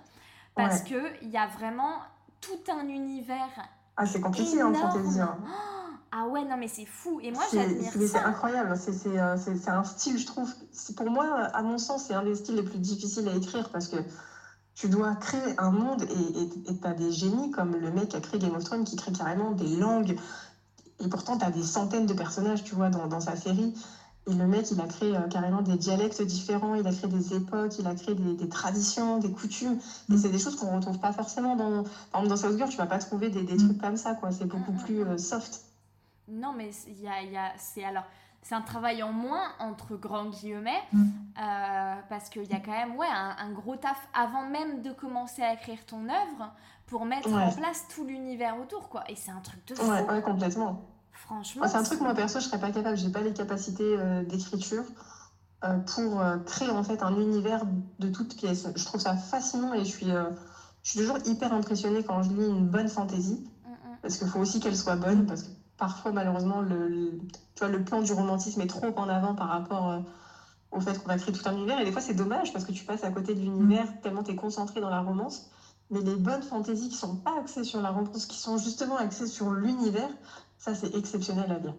[0.54, 1.98] parce que qu'il y a vraiment
[2.40, 3.50] tout un univers
[3.96, 5.20] ah, c'est compliqué en fantasy.
[5.20, 5.36] Hein.
[6.10, 7.20] Ah ouais, non, mais c'est fou.
[7.22, 7.98] Et moi, j'admire ça.
[8.06, 8.72] C'est incroyable.
[8.72, 10.52] Euh, c'est un style, je trouve.
[10.96, 13.88] Pour moi, à mon sens, c'est un des styles les plus difficiles à écrire parce
[13.88, 13.96] que
[14.74, 18.20] tu dois créer un monde et tu as des génies comme le mec qui a
[18.20, 20.16] créé Game of Thrones qui crée carrément des langues.
[21.00, 23.74] Et pourtant, tu as des centaines de personnages, tu vois, dans, dans sa série.
[24.28, 27.34] Et le mec, il a créé euh, carrément des dialectes différents, il a créé des
[27.34, 29.78] époques, il a créé des, traditions, des coutumes.
[30.12, 31.82] Et c'est des choses qu'on ne retrouve pas forcément dans.
[32.12, 34.30] Par exemple, dans South Girl, tu vas pas trouver des, des trucs comme ça, quoi.
[34.30, 35.64] C'est beaucoup plus euh, soft.
[36.28, 38.04] Non, mais il y a, y a c'est alors.
[38.42, 41.02] C'est un travail en moins, entre grands guillemets, mm.
[41.40, 45.42] euh, parce qu'il y a quand même ouais, un, gros taf avant même de commencer
[45.42, 46.52] à écrire ton œuvre
[46.86, 49.04] pour mettre en place tout l'univers autour, quoi.
[49.08, 49.88] Et c'est un truc de fou.
[49.88, 50.82] Ouais, ouais complètement.
[51.12, 51.68] Franchement.
[51.68, 52.96] c'est un truc, moi perso, je serais pas capable.
[52.96, 54.82] J'ai pas les capacités euh, d'écriture
[55.62, 57.62] euh, pour créer en fait un univers
[58.00, 58.66] de toutes pièces.
[58.74, 62.48] Je trouve ça fascinant et je suis, je suis toujours hyper impressionnée quand je lis
[62.48, 63.48] une bonne fantaisie.
[63.64, 63.96] Mm, mm.
[64.02, 65.48] Parce qu'il faut aussi qu'elle soit bonne, parce que
[65.82, 67.18] parfois, malheureusement, le,
[67.56, 70.00] tu vois, le plan du romantisme est trop en avant par rapport
[70.70, 71.80] au fait qu'on va créer tout un univers.
[71.80, 74.30] Et des fois, c'est dommage parce que tu passes à côté de l'univers tellement tu
[74.30, 75.50] es concentré dans la romance.
[75.90, 79.26] Mais les bonnes fantaisies qui sont pas axées sur la romance, qui sont justement axées
[79.26, 80.08] sur l'univers,
[80.56, 81.74] ça, c'est exceptionnel à lire.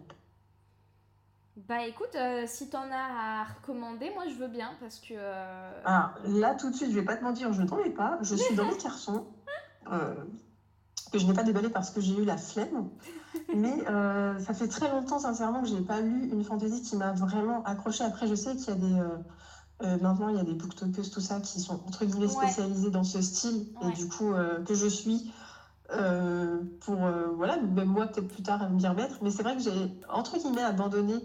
[1.56, 5.14] Bah écoute, euh, si t'en as à recommander, moi je veux bien parce que.
[5.14, 7.92] Euh, ah, là tout de suite, je vais pas te mentir, je ne t'en ai
[7.92, 8.18] pas.
[8.22, 9.28] Je suis dans les cartons
[9.94, 10.14] euh,
[11.12, 12.90] que je n'ai pas déballé parce que j'ai eu la flemme.
[13.56, 13.84] Mais
[14.40, 17.64] ça fait très longtemps, sincèrement, que je n'ai pas lu une fantaisie qui m'a vraiment
[17.64, 18.04] accroché.
[18.04, 20.00] Après, je sais qu'il y a des.
[20.02, 23.22] maintenant, il y a des booktokers, tout ça, qui sont entre guillemets spécialisés dans ce
[23.22, 23.68] style.
[23.84, 24.34] Et du coup,
[24.66, 25.32] que je suis.
[25.92, 29.18] Euh, pour, euh, voilà, même moi, peut-être plus tard, me dire maître.
[29.22, 29.72] Mais c'est vrai que j'ai,
[30.10, 31.16] entre guillemets, abandonné.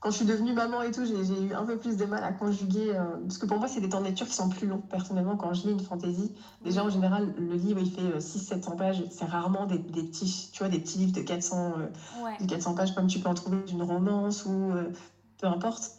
[0.00, 2.32] Quand je suis devenue maman et tout, j'ai eu un peu plus de mal à
[2.32, 2.94] conjuguer.
[2.94, 4.80] Euh, parce que pour moi, c'est des temps de lecture qui sont plus longs.
[4.88, 9.04] Personnellement, quand je lis une fantaisie, déjà, en général, le livre, il fait 600-700 pages.
[9.10, 11.78] C'est rarement des, des, petits, tu vois, des petits livres de 400,
[12.40, 14.72] de 400 pages, comme tu peux en trouver d'une romance ou
[15.38, 15.92] peu importe.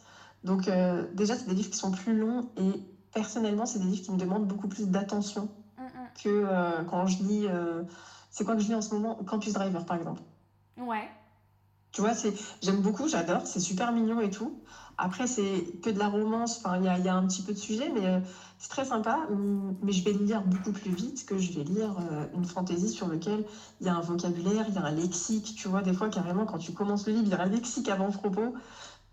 [0.44, 0.70] Donc,
[1.12, 2.48] déjà, c'est des livres qui sont plus longs.
[2.56, 2.82] Et
[3.12, 5.50] personnellement, c'est des livres qui me demandent beaucoup plus d'attention
[6.14, 7.46] que euh, quand je lis.
[7.46, 7.82] Euh,
[8.30, 9.16] c'est quoi que je lis en ce moment?
[9.26, 10.22] Campus Driver, par exemple.
[10.76, 11.08] Ouais.
[11.92, 14.56] Tu vois, c'est, j'aime beaucoup, j'adore, c'est super mignon et tout.
[14.96, 17.52] Après, c'est que de la romance, enfin, il y a, y a un petit peu
[17.52, 18.20] de sujet, mais euh,
[18.58, 19.24] c'est très sympa.
[19.28, 22.44] Hum, Mais je vais le lire beaucoup plus vite que je vais lire euh, une
[22.44, 23.44] fantaisie sur lequel
[23.80, 25.52] il y a un vocabulaire, il y a un lexique.
[25.56, 27.88] Tu vois, des fois, carrément, quand tu commences le livre, il y a un lexique
[27.88, 28.54] avant-propos.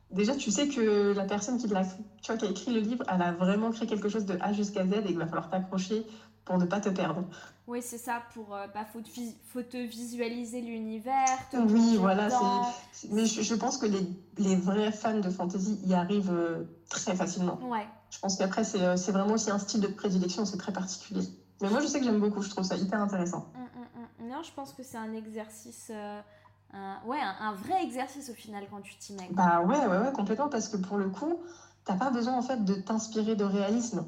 [0.10, 1.96] Déjà, tu sais que la personne qui, l'a, tu
[2.28, 4.86] vois, qui a écrit le livre, elle a vraiment créé quelque chose de A jusqu'à
[4.86, 6.06] Z et qu'il va falloir t'accrocher
[6.48, 7.24] pour ne pas te perdre.
[7.68, 11.98] Oui, c'est ça, pour euh, bah, faut, te vis- faut te visualiser l'univers, te Oui,
[11.98, 13.08] voilà, c'est...
[13.12, 14.08] Mais je, je pense que les,
[14.38, 17.60] les vrais fans de fantasy y arrivent euh, très facilement.
[17.70, 17.86] Ouais.
[18.10, 21.28] Je pense qu'après, c'est, euh, c'est vraiment aussi un style de prédilection, c'est très particulier.
[21.62, 23.52] Mais moi, je sais que j'aime beaucoup, je trouve ça hyper intéressant.
[23.54, 24.30] Mm, mm, mm.
[24.32, 26.22] Non, je pense que c'est un exercice, euh,
[26.74, 29.28] un- ouais, un, un vrai exercice au final quand tu t'y mets.
[29.32, 31.42] Bah ouais, ouais, ouais, complètement, parce que pour le coup,
[31.84, 34.06] t'as pas besoin en fait de t'inspirer de réalisme.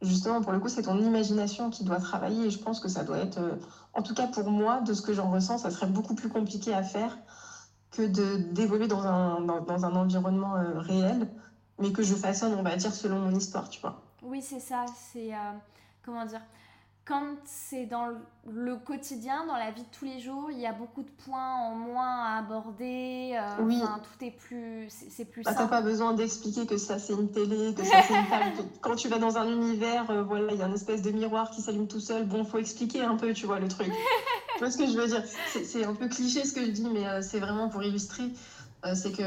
[0.00, 3.02] Justement, pour le coup, c'est ton imagination qui doit travailler et je pense que ça
[3.02, 3.56] doit être, euh,
[3.94, 6.72] en tout cas pour moi, de ce que j'en ressens, ça serait beaucoup plus compliqué
[6.72, 7.18] à faire
[7.90, 11.28] que de d'évoluer dans un, dans, dans un environnement euh, réel,
[11.80, 14.00] mais que je façonne, on va dire, selon mon histoire, tu vois.
[14.22, 15.52] Oui, c'est ça, c'est, euh,
[16.04, 16.42] comment dire,
[17.08, 18.06] quand c'est dans
[18.50, 21.54] le- quotidien, dans la vie de tous les jours, il y a beaucoup de points
[21.56, 23.80] en moins à aborder, euh, Oui.
[23.82, 27.30] enfin, tout est plus, c'est plus Bah, t'as pas besoin d'expliquer que ça c'est une
[27.30, 28.52] télé, que ça c'est une table.
[28.82, 31.50] Quand tu vas dans un univers, euh, voilà, il y a une espèce de miroir
[31.50, 32.26] qui s'allume tout seul.
[32.26, 33.88] Bon, faut expliquer un peu, tu vois, le truc.
[34.56, 35.22] Tu vois ce que je veux dire?
[35.64, 38.24] C'est un peu cliché ce que je dis, mais euh, c'est vraiment pour illustrer.
[38.94, 39.22] C'est que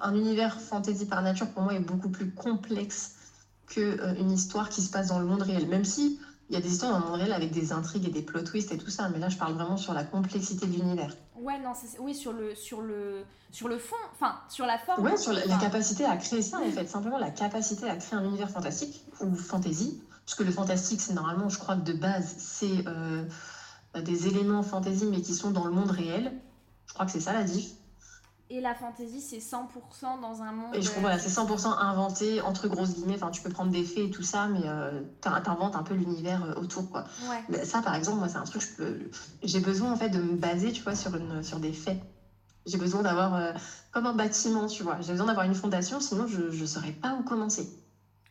[0.00, 3.14] un univers fantasy par nature, pour moi, est beaucoup plus complexe
[3.68, 5.66] que euh, une histoire qui se passe dans le monde réel.
[5.68, 8.10] Même si il y a des histoires dans le monde réel avec des intrigues et
[8.10, 10.72] des plot twists et tout ça, mais là, je parle vraiment sur la complexité de
[10.72, 11.16] l'univers.
[11.36, 15.04] Ouais, non, oui, sur le, sur le, sur le fond, enfin, sur la forme.
[15.04, 16.88] Ouais, sur la, capacité à créer ça, en fait.
[16.88, 20.02] Simplement la capacité à créer un univers fantastique ou fantasy.
[20.26, 23.24] Parce que le fantastique, c'est normalement, je crois que de base, c'est euh,
[24.02, 26.32] des éléments fantasy, mais qui sont dans le monde réel.
[26.86, 27.70] Je crois que c'est ça la diff.
[28.52, 30.74] Et la fantaisie, c'est 100% dans un monde.
[30.74, 33.14] Et je trouve, euh, voilà, c'est 100% inventé, entre grosses guillemets.
[33.14, 35.94] Enfin, tu peux prendre des faits et tout ça, mais euh, t'in- t'inventes un peu
[35.94, 37.04] l'univers euh, autour, quoi.
[37.28, 37.44] Ouais.
[37.48, 38.98] Mais ça, par exemple, moi, c'est un truc, je peux...
[39.42, 42.00] j'ai besoin, en fait, de me baser, tu vois, sur, une, sur des faits.
[42.66, 43.52] J'ai besoin d'avoir, euh,
[43.92, 45.00] comme un bâtiment, tu vois.
[45.00, 47.70] J'ai besoin d'avoir une fondation, sinon je ne saurais pas où commencer.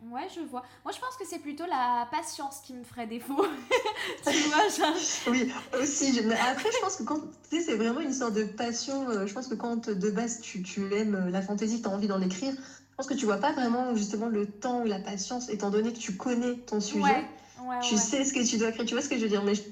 [0.02, 0.64] Ouais, je vois.
[0.86, 3.46] Moi, je pense que c'est plutôt la patience qui me ferait défaut.
[4.24, 4.96] tu vois, genre...
[5.28, 6.22] Oui, aussi.
[6.26, 9.10] Mais après, je pense que quand, tu sais, c'est vraiment une sorte de passion.
[9.10, 11.92] euh, Je pense que quand de base tu, tu aimes euh, la fantaisie, tu as
[11.92, 15.00] envie d'en écrire, je pense que tu vois pas vraiment justement le temps ou la
[15.00, 17.26] patience, étant donné que tu connais ton sujet, Ouais,
[17.68, 18.00] ouais, tu ouais.
[18.00, 18.86] sais ce que tu dois écrire.
[18.86, 19.44] Tu vois ce que je veux dire?
[19.44, 19.64] Mais je-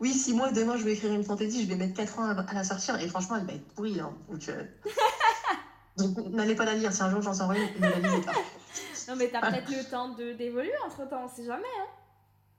[0.00, 2.32] oui, si moi demain je veux écrire une fantaisie, je vais mettre 4 ans à,
[2.40, 3.98] à la sortir et franchement, elle va être pourrie.
[4.00, 4.12] hein.
[4.30, 4.62] Donc, euh,
[6.08, 6.92] donc, n'allez pas la lire.
[6.92, 8.32] Si un jour j'en sors une, ne la lisez pas.
[9.08, 11.62] Non, mais t'as peut-être le temps de d'évoluer entre temps, on sait jamais.
[11.80, 11.86] hein.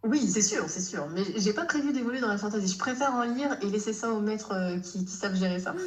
[0.04, 1.08] Oui, c'est sûr, c'est sûr.
[1.12, 2.73] Mais j'ai pas prévu d'évoluer dans la fantaisie.
[2.73, 5.73] Je préfère en lire et laisser ça aux maîtres euh, qui, qui savent gérer ça.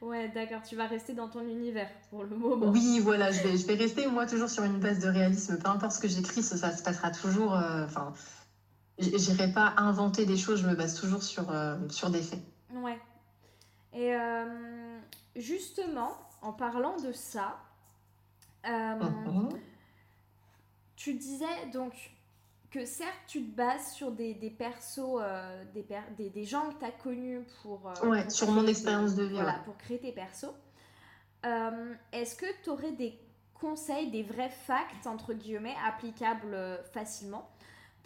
[0.00, 2.66] Ouais, d'accord, tu vas rester dans ton univers pour le moment.
[2.70, 5.58] Oui, voilà, je vais, je vais rester moi toujours sur une base de réalisme.
[5.58, 7.54] Peu importe ce que j'écris, ça, ça se passera toujours.
[7.56, 8.14] euh, Enfin,
[8.98, 10.62] j'irai pas inventer des choses.
[10.62, 12.38] Je me base toujours sur, euh, sur des faits.
[12.74, 12.96] Ouais.
[13.92, 14.14] Et
[15.38, 17.58] justement, en parlant de ça,
[18.66, 19.00] euh,
[20.96, 21.92] tu disais donc
[22.70, 26.70] que certes tu te bases sur des, des persos, euh, des, per- des, des gens
[26.70, 29.34] que tu as connus pour, euh, Ouais, pour sur créer mon tes- expérience de vie,
[29.34, 29.64] Voilà, ouais.
[29.64, 30.52] pour créer tes persos.
[32.12, 33.18] Est-ce que tu aurais des
[33.54, 36.56] conseils, des vrais facts, entre guillemets, applicables
[36.92, 37.48] facilement?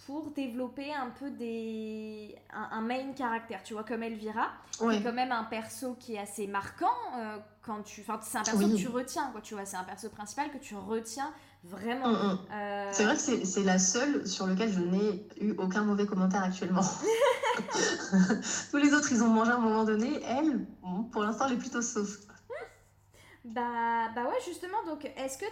[0.07, 2.35] Pour développer un peu des...
[2.53, 4.97] un, un main caractère, tu vois, comme Elvira, qui Ouais.
[4.97, 6.87] est quand même un perso qui est assez marquant
[7.19, 8.01] euh, quand tu...
[8.01, 8.73] Enfin, c'est un perso Oui.
[8.73, 11.33] que tu retiens, quoi, tu vois, c'est un perso principal que tu retiens
[11.65, 12.09] vraiment.
[12.09, 12.39] Mm, mm.
[12.53, 16.43] Euh, C'est vrai que c'est la seule sur laquelle je n'ai eu aucun mauvais commentaire
[16.43, 16.83] actuellement.
[18.71, 20.23] Tous les autres, ils ont mangé à un moment donné.
[20.25, 22.19] Elle, bon, pour l'instant, elle est plutôt sauce.
[23.45, 25.45] Bah, bah ouais, justement, donc est-ce que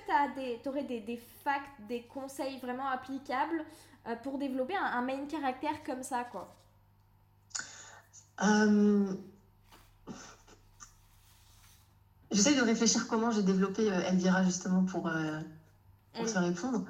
[0.62, 3.64] tu aurais des, des facts, des conseils vraiment applicables
[4.06, 6.54] euh, pour développer un, un main caractère comme ça, quoi?
[8.42, 9.14] Euh,
[12.30, 15.40] J'essaie de réfléchir comment j'ai développé euh, Elvira justement pour, euh,
[16.14, 16.84] pour Elle- te répondre.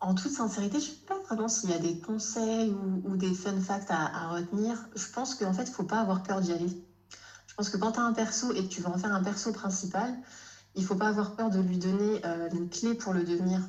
[0.00, 3.16] En toute sincérité, je ne sais pas vraiment s'il y a des conseils ou, ou
[3.16, 4.88] des fun facts à, à retenir.
[4.96, 6.70] Je pense qu'en fait, il ne faut pas avoir peur d'y aller.
[7.58, 9.20] Je pense que quand tu as un perso et que tu veux en faire un
[9.20, 10.16] perso principal,
[10.76, 13.68] il ne faut pas avoir peur de lui donner euh, les clés pour le devenir.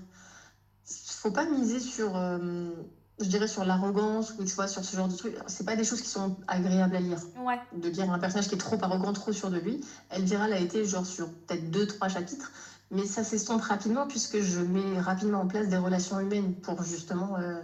[0.87, 2.83] Il faut pas miser sur, euh,
[3.19, 5.35] je dirais, sur l'arrogance ou tu vois, sur ce genre de trucs.
[5.47, 8.53] C'est pas des choses qui sont agréables à lire Ouais, de lire un personnage qui
[8.53, 9.79] est trop arrogant, trop sûr de lui.
[10.11, 12.51] Elvira l'a été genre sur peut-être deux, trois chapitres,
[12.91, 17.37] mais ça s'estompe rapidement puisque je mets rapidement en place des relations humaines pour justement
[17.37, 17.63] euh,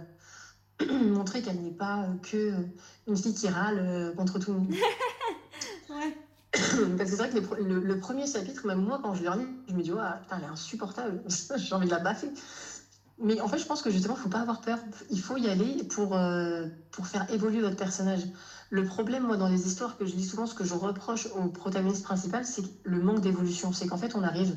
[0.90, 2.66] montrer qu'elle n'est pas que
[3.06, 4.74] une fille qui râle contre tout le monde.
[6.96, 9.74] Parce que c'est vrai que le, premier chapitre, même moi, quand je l'ai relis, je
[9.74, 11.22] me dis, oh, putain, elle est insupportable,
[11.56, 12.32] j'ai envie de la baffer.
[13.18, 14.78] Mais en fait, je pense que justement, il ne faut pas avoir peur.
[15.08, 18.26] Il faut y aller pour, euh, pour faire évoluer votre personnage.
[18.68, 21.48] Le problème, moi, dans les histoires que je lis souvent, ce que je reproche au
[21.48, 23.72] protagoniste principal, c'est le manque d'évolution.
[23.72, 24.56] C'est qu'en fait, on arrive,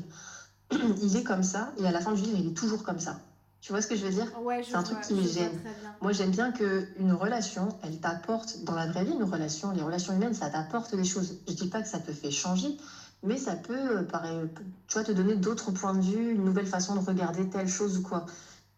[0.98, 3.18] il est comme ça, et à la fin du livre, il est toujours comme ça.
[3.60, 4.32] Tu vois ce que je veux dire?
[4.32, 5.60] Ouais, C'est un truc qui me gêne.
[6.00, 10.12] Moi, j'aime bien qu'une relation, elle t'apporte, dans la vraie vie, une relation, les relations
[10.14, 11.34] humaines, ça t'apporte des choses.
[11.46, 12.74] Je dis pas que ça te fait changer,
[13.22, 14.40] mais ça peut, euh, pareil,
[14.86, 17.98] tu vois, te donner d'autres points de vue, une nouvelle façon de regarder telle chose
[17.98, 18.24] ou quoi.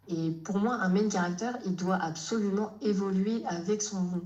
[0.09, 4.23] Et pour moi, un main character, il doit absolument évoluer avec son,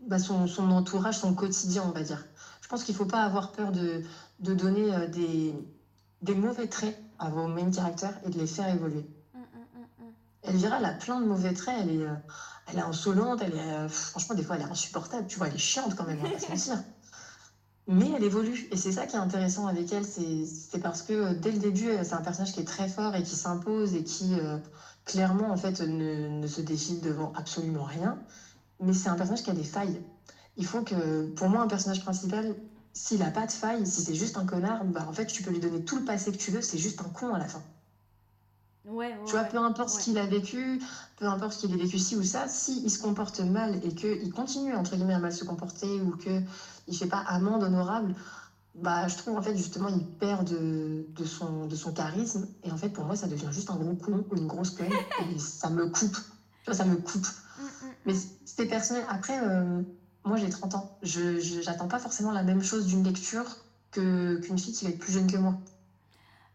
[0.00, 2.26] bah son, son, entourage, son quotidien, on va dire.
[2.62, 4.00] Je pense qu'il ne faut pas avoir peur de,
[4.40, 5.54] de donner euh, des,
[6.22, 9.06] des mauvais traits à vos main characters et de les faire évoluer.
[10.46, 11.76] Elvira, elle a plein de mauvais traits.
[11.82, 12.14] Elle est, euh,
[12.66, 13.40] elle est insolente.
[13.42, 15.26] Elle est, euh, franchement, des fois, elle est insupportable.
[15.26, 16.82] Tu vois, elle est chiante quand même, on va pas se mentir.
[17.88, 18.68] Mais elle évolue.
[18.72, 20.04] Et c'est ça qui est intéressant avec elle.
[20.04, 23.22] C'est parce que euh, dès le début, c'est un personnage qui est très fort et
[23.22, 24.34] qui s'impose et qui,
[25.04, 28.18] clairement, en fait, ne, se défile devant absolument rien.
[28.80, 30.02] Mais c'est un personnage qui a des failles.
[30.56, 32.56] Il faut que, pour moi, un personnage principal,
[32.92, 35.50] s'il n'a pas de failles, si c'est juste un connard, bah, en fait, tu peux
[35.50, 37.62] lui donner tout le passé que tu veux, c'est juste un con à la fin
[39.26, 40.80] tu vois, peu importe ce qu'il a vécu,
[41.16, 43.94] peu importe ce qu'il a vécu ci ou ça, s'il il se comporte mal et
[43.94, 46.44] qu'il continue, entre guillemets, à mal se comporter ou qu'il
[46.86, 48.14] ne fait pas amende honorable,
[48.74, 52.70] bah, je trouve en fait justement il perd de, de, son, de son charisme et
[52.70, 54.92] en fait pour moi ça devient juste un gros con ou une grosse conne
[55.30, 56.16] et ça me coupe.
[56.16, 57.26] Tu vois, ça me coupe.
[57.58, 57.94] Mm, mm, mm.
[58.04, 58.14] Mais
[58.44, 59.04] c'était personnel.
[59.08, 59.80] Après, euh,
[60.24, 60.98] moi j'ai 30 ans.
[61.02, 63.56] Je n'attends pas forcément la même chose d'une lecture
[63.90, 65.56] qu'une fille qui va être plus jeune que moi.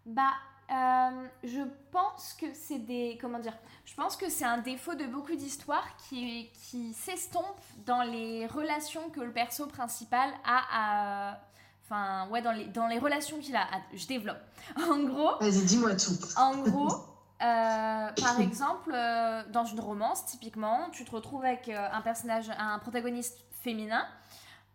[0.05, 0.32] Bah,
[0.72, 1.61] euh, je
[1.91, 5.86] pense que c'est des comment dire je pense que c'est un défaut de beaucoup d'histoires
[5.97, 11.39] qui, qui s'estompe dans les relations que le perso principal a à
[11.84, 14.39] enfin ouais dans les dans les relations qu'il a je développe.
[14.89, 16.17] En gros vas-y dis-moi tout.
[16.38, 16.88] en gros
[17.41, 22.80] euh, par exemple euh, dans une romance typiquement tu te retrouves avec un personnage un
[22.80, 24.05] protagoniste féminin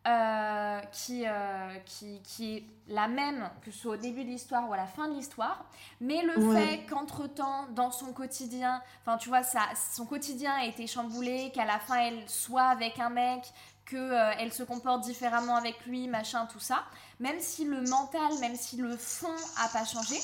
[0.07, 4.69] euh, qui, euh, qui, qui, est la même que ce soit au début de l'histoire
[4.69, 5.65] ou à la fin de l'histoire,
[6.01, 10.87] mais le fait qu'entre-temps, dans son quotidien, enfin tu vois, ça, son quotidien a été
[10.87, 13.53] chamboulé, qu'à la fin elle soit avec un mec,
[13.85, 16.85] qu'elle euh, elle se comporte différemment avec lui, machin, tout ça,
[17.19, 19.35] même si le mental, même si le fond
[19.65, 20.17] a pas changé,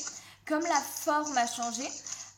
[0.47, 1.89] comme la forme a changé,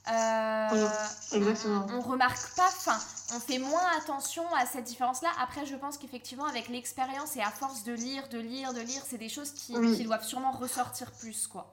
[0.07, 0.89] euh,
[1.33, 1.87] exactement.
[1.93, 2.99] On, remarque pas, enfin,
[3.35, 5.31] on fait moins attention à cette différence-là.
[5.41, 9.03] Après, je pense qu'effectivement, avec l'expérience et à force de lire, de lire, de lire,
[9.07, 11.73] c'est des choses qui, qui, doivent sûrement ressortir plus, quoi.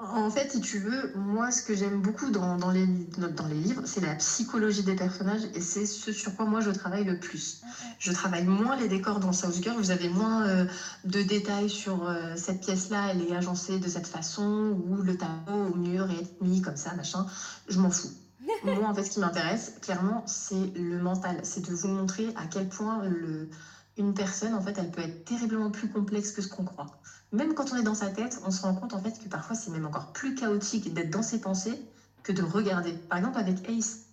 [0.00, 3.58] En fait, si tu veux, moi, ce que j'aime beaucoup dans, dans, les, dans les
[3.58, 7.18] livres, c'est la psychologie des personnages et c'est ce sur quoi moi je travaille le
[7.18, 7.62] plus.
[7.98, 10.66] Je travaille moins les décors dans South Girl, vous avez moins euh,
[11.02, 15.72] de détails sur euh, cette pièce-là, elle est agencée de cette façon, ou le tableau
[15.72, 17.26] au mur est mis comme ça, machin.
[17.68, 18.12] Je m'en fous.
[18.62, 21.40] moi, en fait, ce qui m'intéresse, clairement, c'est le mental.
[21.42, 23.50] C'est de vous montrer à quel point le,
[23.96, 26.86] une personne, en fait, elle peut être terriblement plus complexe que ce qu'on croit
[27.32, 29.54] même quand on est dans sa tête, on se rend compte en fait que parfois
[29.54, 31.80] c'est même encore plus chaotique d'être dans ses pensées
[32.22, 32.92] que de regarder.
[32.92, 34.06] Par exemple avec Ace.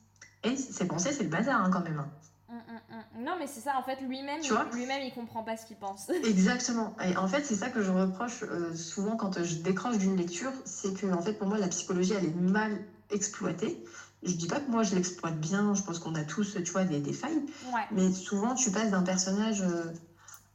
[0.43, 1.99] Ace, ses pensées, c'est le bazar hein, quand même.
[1.99, 2.09] Hein.
[2.49, 3.23] Hum, hum, hum.
[3.23, 4.41] Non, mais c'est ça, en fait, lui-même,
[4.73, 6.09] lui-même, il comprend pas ce qu'il pense.
[6.23, 6.95] Exactement.
[7.03, 10.51] Et en fait, c'est ça que je reproche euh, souvent quand je décroche d'une lecture,
[10.63, 13.83] c'est que, en fait, pour moi, la psychologie, elle est mal exploitée.
[14.23, 16.83] Je dis pas que moi, je l'exploite bien, je pense qu'on a tous, tu vois,
[16.83, 17.43] des, des failles.
[17.91, 19.61] Mais souvent, tu passes d'un personnage...
[19.61, 19.91] Euh,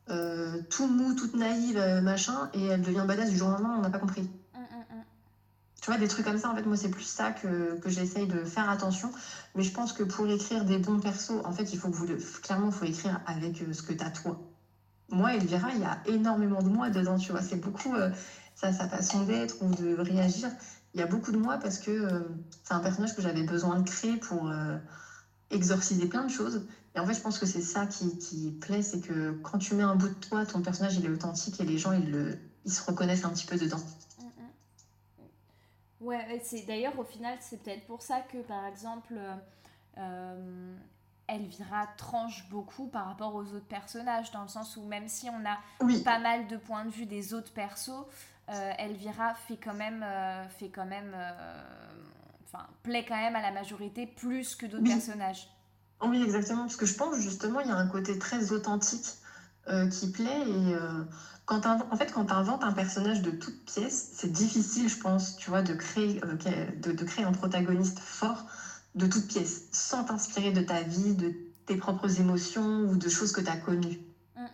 [0.09, 3.77] euh, tout mou, toute naïve, euh, machin, et elle devient badass du jour au lendemain,
[3.79, 4.23] on n'a pas compris.
[4.23, 5.03] Mm, mm, mm.
[5.81, 8.27] Tu vois, des trucs comme ça, en fait, moi, c'est plus ça que, que j'essaye
[8.27, 9.13] de faire attention.
[9.55, 12.07] Mais je pense que pour écrire des bons persos, en fait, il faut que vous
[12.07, 12.19] le.
[12.43, 14.41] Clairement, il faut écrire avec euh, ce que tu as toi.
[15.11, 17.43] Moi, Elvira, il y a énormément de moi dedans, tu vois.
[17.43, 17.95] C'est beaucoup
[18.55, 20.49] ça, sa façon d'être ou de réagir.
[20.95, 22.09] Il y a beaucoup de moi parce que
[22.63, 24.53] c'est un personnage que j'avais besoin de créer pour
[25.51, 26.65] exorciser plein de choses.
[26.95, 29.75] Et en fait, je pense que c'est ça qui, qui plaît, c'est que quand tu
[29.75, 32.39] mets un bout de toi, ton personnage, il est authentique et les gens, ils, le,
[32.65, 33.81] ils se reconnaissent un petit peu dedans.
[34.19, 36.07] Mm, mm.
[36.07, 39.15] Ouais, c'est d'ailleurs au final, c'est peut-être pour ça que par exemple,
[39.99, 40.77] euh,
[41.29, 45.45] Elvira tranche beaucoup par rapport aux autres personnages, dans le sens où même si on
[45.47, 45.59] a
[46.05, 48.05] pas mal de points de vue des autres persos,
[48.49, 51.93] euh, Elvira fait quand même, euh, fait quand même, euh,
[52.45, 55.49] enfin plaît quand même à la majorité plus que d'autres personnages.
[56.03, 59.17] Oui, exactement, parce que je pense justement il y a un côté très authentique
[59.69, 61.05] euh, qui plaît et euh,
[61.45, 65.37] quand en fait quand tu inventes un personnage de toute pièce, c'est difficile, je pense,
[65.37, 66.37] tu vois, de créer, euh,
[66.77, 68.47] de, créer un protagoniste fort
[68.95, 71.35] de toute pièce, sans t'inspirer de ta vie, de
[71.67, 74.01] tes propres émotions ou de choses que tu as connues.
[74.37, 74.47] Mm.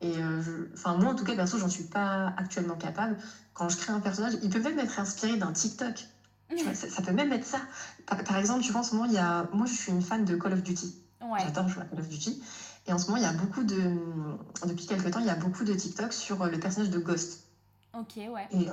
[0.00, 3.16] Et euh, enfin, moi, en tout cas, perso, j'en suis pas actuellement capable.
[3.54, 6.06] Quand je crée un personnage, il peut même être inspiré d'un TikTok.
[6.50, 7.60] Vois, ça, ça peut même être ça.
[8.06, 9.48] Par, par exemple, tu vois, en ce moment, il y a...
[9.52, 10.94] moi, je suis une fan de Call of Duty.
[11.20, 11.40] Ouais.
[11.40, 12.42] J'adore jouer à Call of Duty.
[12.86, 13.92] Et en ce moment, il y a beaucoup de.
[14.66, 17.44] Depuis quelques temps, il y a beaucoup de TikTok sur le personnage de Ghost.
[17.92, 18.48] Ok, ouais.
[18.52, 18.66] Et,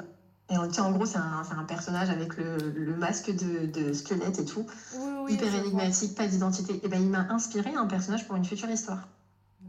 [0.49, 4.65] et en, gros, c'est un, personnage avec le, le masque de, de squelette et tout.
[4.93, 5.33] Oui, oui.
[5.33, 5.59] hyper vois.
[5.59, 6.79] énigmatique, pas d'identité.
[6.83, 9.07] Et ben, il m'a inspiré un personnage pour une future histoire.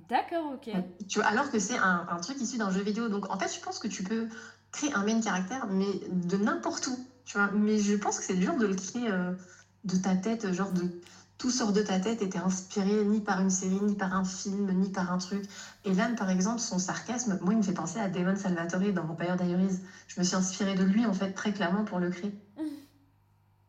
[0.09, 0.72] D'accord, ok.
[1.09, 3.09] Tu vois, alors que c'est un, un truc issu d'un jeu vidéo.
[3.09, 4.28] Donc en fait, je pense que tu peux
[4.70, 6.98] créer un main caractère, mais de n'importe où.
[7.27, 9.33] Tu vois, mais je pense que c'est dur de le créer euh,
[9.85, 10.93] de ta tête, genre de
[11.39, 14.24] tout sort de ta tête et t'es inspiré ni par une série, ni par un
[14.24, 15.45] film, ni par un truc.
[15.85, 19.07] Et là, par exemple, son sarcasme, moi, il me fait penser à Damon Salvatore dans
[19.07, 19.81] Vampire Diaries.
[20.09, 22.39] Je me suis inspirée de lui, en fait, très clairement pour le créer.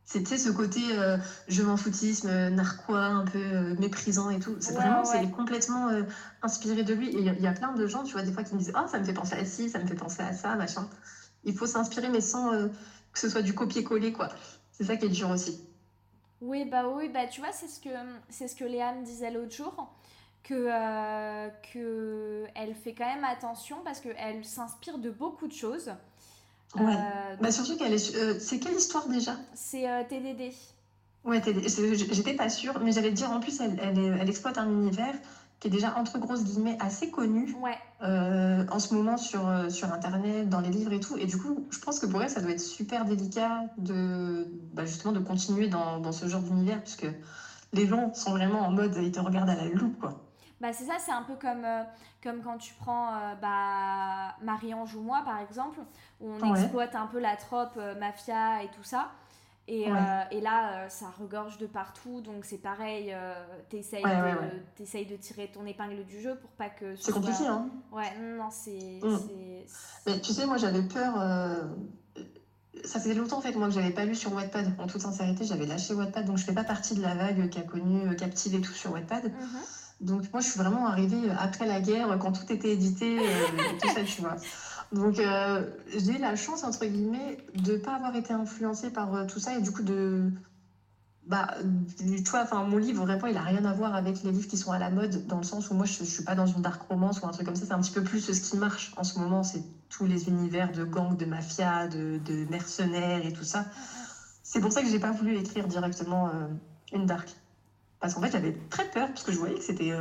[0.04, 4.58] Sais, ce côté euh, je m'en foutisme, euh, narquois, un peu euh, méprisant et tout.
[4.62, 5.22] C'est Ouais, vraiment, ouais.
[5.22, 6.04] c'est complètement euh,
[6.42, 7.10] inspiré de lui.
[7.10, 8.56] Et il y a- il y, a plein de gens, tu vois, des fois qui
[8.56, 10.56] me disent Oh, ça me fait penser à ci, ça me fait penser à ça,
[10.56, 10.88] machin.
[11.44, 12.68] Il faut s'inspirer, mais sans euh,
[13.14, 14.30] que ce soit du copier-coller, quoi.
[14.72, 15.62] C'est ça qui est dur aussi.
[16.42, 17.90] Oui, bah oui, bah tu vois, c'est ce que
[18.30, 19.90] c'est ce que Léa me disait l'autre jour,
[20.44, 25.92] que, euh, que elle fait quand même attention parce qu'elle s'inspire de beaucoup de choses.
[26.76, 26.84] Ouais.
[26.96, 28.16] Euh, Bah, surtout qu'elle est.
[28.16, 29.36] euh, c'est quelle histoire déjà?
[29.56, 30.54] C'est euh, TDD.
[31.24, 34.58] Ouais, c'est- j'étais pas sûre, mais j'allais te dire, en plus, elle, elle, elle exploite
[34.60, 35.16] un univers
[35.60, 37.56] qui est déjà, entre grosses guillemets, assez connu.
[37.62, 41.18] Ouais, euh, en ce moment sur, euh, sur Internet, dans les livres et tout.
[41.18, 44.86] Et du coup, je pense que pour elle, ça doit être super délicat de bah,
[44.86, 47.08] justement de continuer dans, dans ce genre d'univers, puisque
[47.74, 50.30] les gens sont vraiment en mode, ils te regardent à la loupe, quoi.
[50.62, 51.84] bah c'est ça, c'est un peu comme, euh,
[52.24, 55.80] comme quand tu prends euh, bah, Marie-Ange ou moi par exemple,
[56.22, 56.62] où on Ouais.
[56.62, 59.10] exploite un peu la trope mafia et tout ça.
[59.70, 59.98] Et, Ouais.
[60.00, 63.34] euh, et là, euh, ça regorge de partout, donc c'est pareil, euh,
[63.70, 67.38] t'essayes Ouais, de, ouais, tirer ton épingle du jeu pour pas que ce C'est compliqué,
[67.40, 67.70] soit- hein.
[67.92, 69.00] Ouais, non, non, c'est.
[69.04, 69.18] Mm.
[70.06, 71.16] Mais tu sais, moi, j'avais peur.
[71.20, 71.64] euh,
[72.86, 74.72] Ça faisait longtemps, en fait, moi, que j'avais pas lu sur Wattpad.
[74.78, 77.58] En toute sincérité, j'avais lâché Wattpad, donc je fais pas partie de la vague qui
[77.58, 79.26] a connu Captive et tout sur Wattpad.
[79.26, 79.60] Mhm.
[80.02, 83.18] Donc moi, je suis vraiment arrivée après la guerre, quand tout était édité,
[83.82, 84.36] tout ça, tu vois.
[84.92, 85.66] Donc euh,
[85.96, 89.62] j'ai la chance, entre guillemets, de pas avoir été influencée par euh, tout ça et
[89.62, 90.32] du coup de...
[91.26, 91.56] Bah,
[91.98, 94.56] tu vois, enfin, mon livre, vraiment, il a rien à voir avec les livres qui
[94.56, 96.62] sont à la mode, dans le sens où moi, je, je suis pas dans une
[96.62, 97.66] dark romance ou un truc comme ça.
[97.66, 100.72] C'est un petit peu plus ce qui marche en ce moment, c'est tous les univers
[100.72, 103.66] de gangs, de mafia, de, de mercenaires et tout ça.
[104.42, 106.48] C'est pour ça que j'ai pas voulu écrire directement euh,
[106.94, 107.36] une dark.
[108.00, 109.92] Parce qu'en fait, j'avais très peur, parce que je voyais que c'était.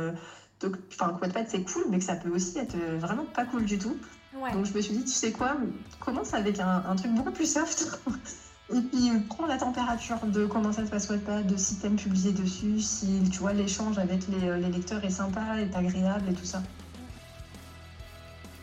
[0.63, 3.77] enfin, que Wattpad c'est cool, mais que ça peut aussi être vraiment pas cool du
[3.77, 3.97] tout.
[4.41, 4.51] Ouais.
[4.53, 5.57] Donc, je me suis dit, tu sais quoi,
[5.99, 7.99] commence avec un, un truc beaucoup plus soft.
[8.73, 11.95] Et puis, euh, prends la température de comment ça se passe Wattpad, de si t'aimes
[11.95, 16.29] publier dessus, si tu vois l'échange avec les, euh, les lecteurs est sympa, est agréable
[16.29, 16.61] et tout ça.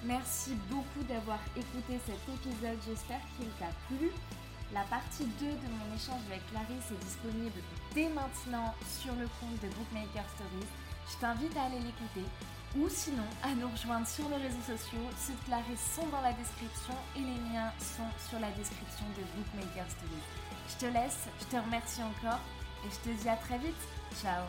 [0.04, 4.10] Merci beaucoup d'avoir écouté cet épisode, j'espère qu'il t'a plu.
[4.74, 7.60] La partie 2 de mon échange avec Clarisse est disponible
[7.94, 10.68] dès maintenant sur le compte de Bookmaker Stories.
[11.08, 12.28] Je t'invite à aller l'écouter
[12.76, 14.98] ou sinon à nous rejoindre sur les réseaux sociaux.
[14.98, 19.86] De Clarisse sont dans la description et les miens sont sur la description de Bookmaker
[19.88, 20.28] Stories.
[20.68, 22.40] Je te laisse, je te remercie encore
[22.84, 23.82] et je te dis à très vite.
[24.20, 24.44] Ciao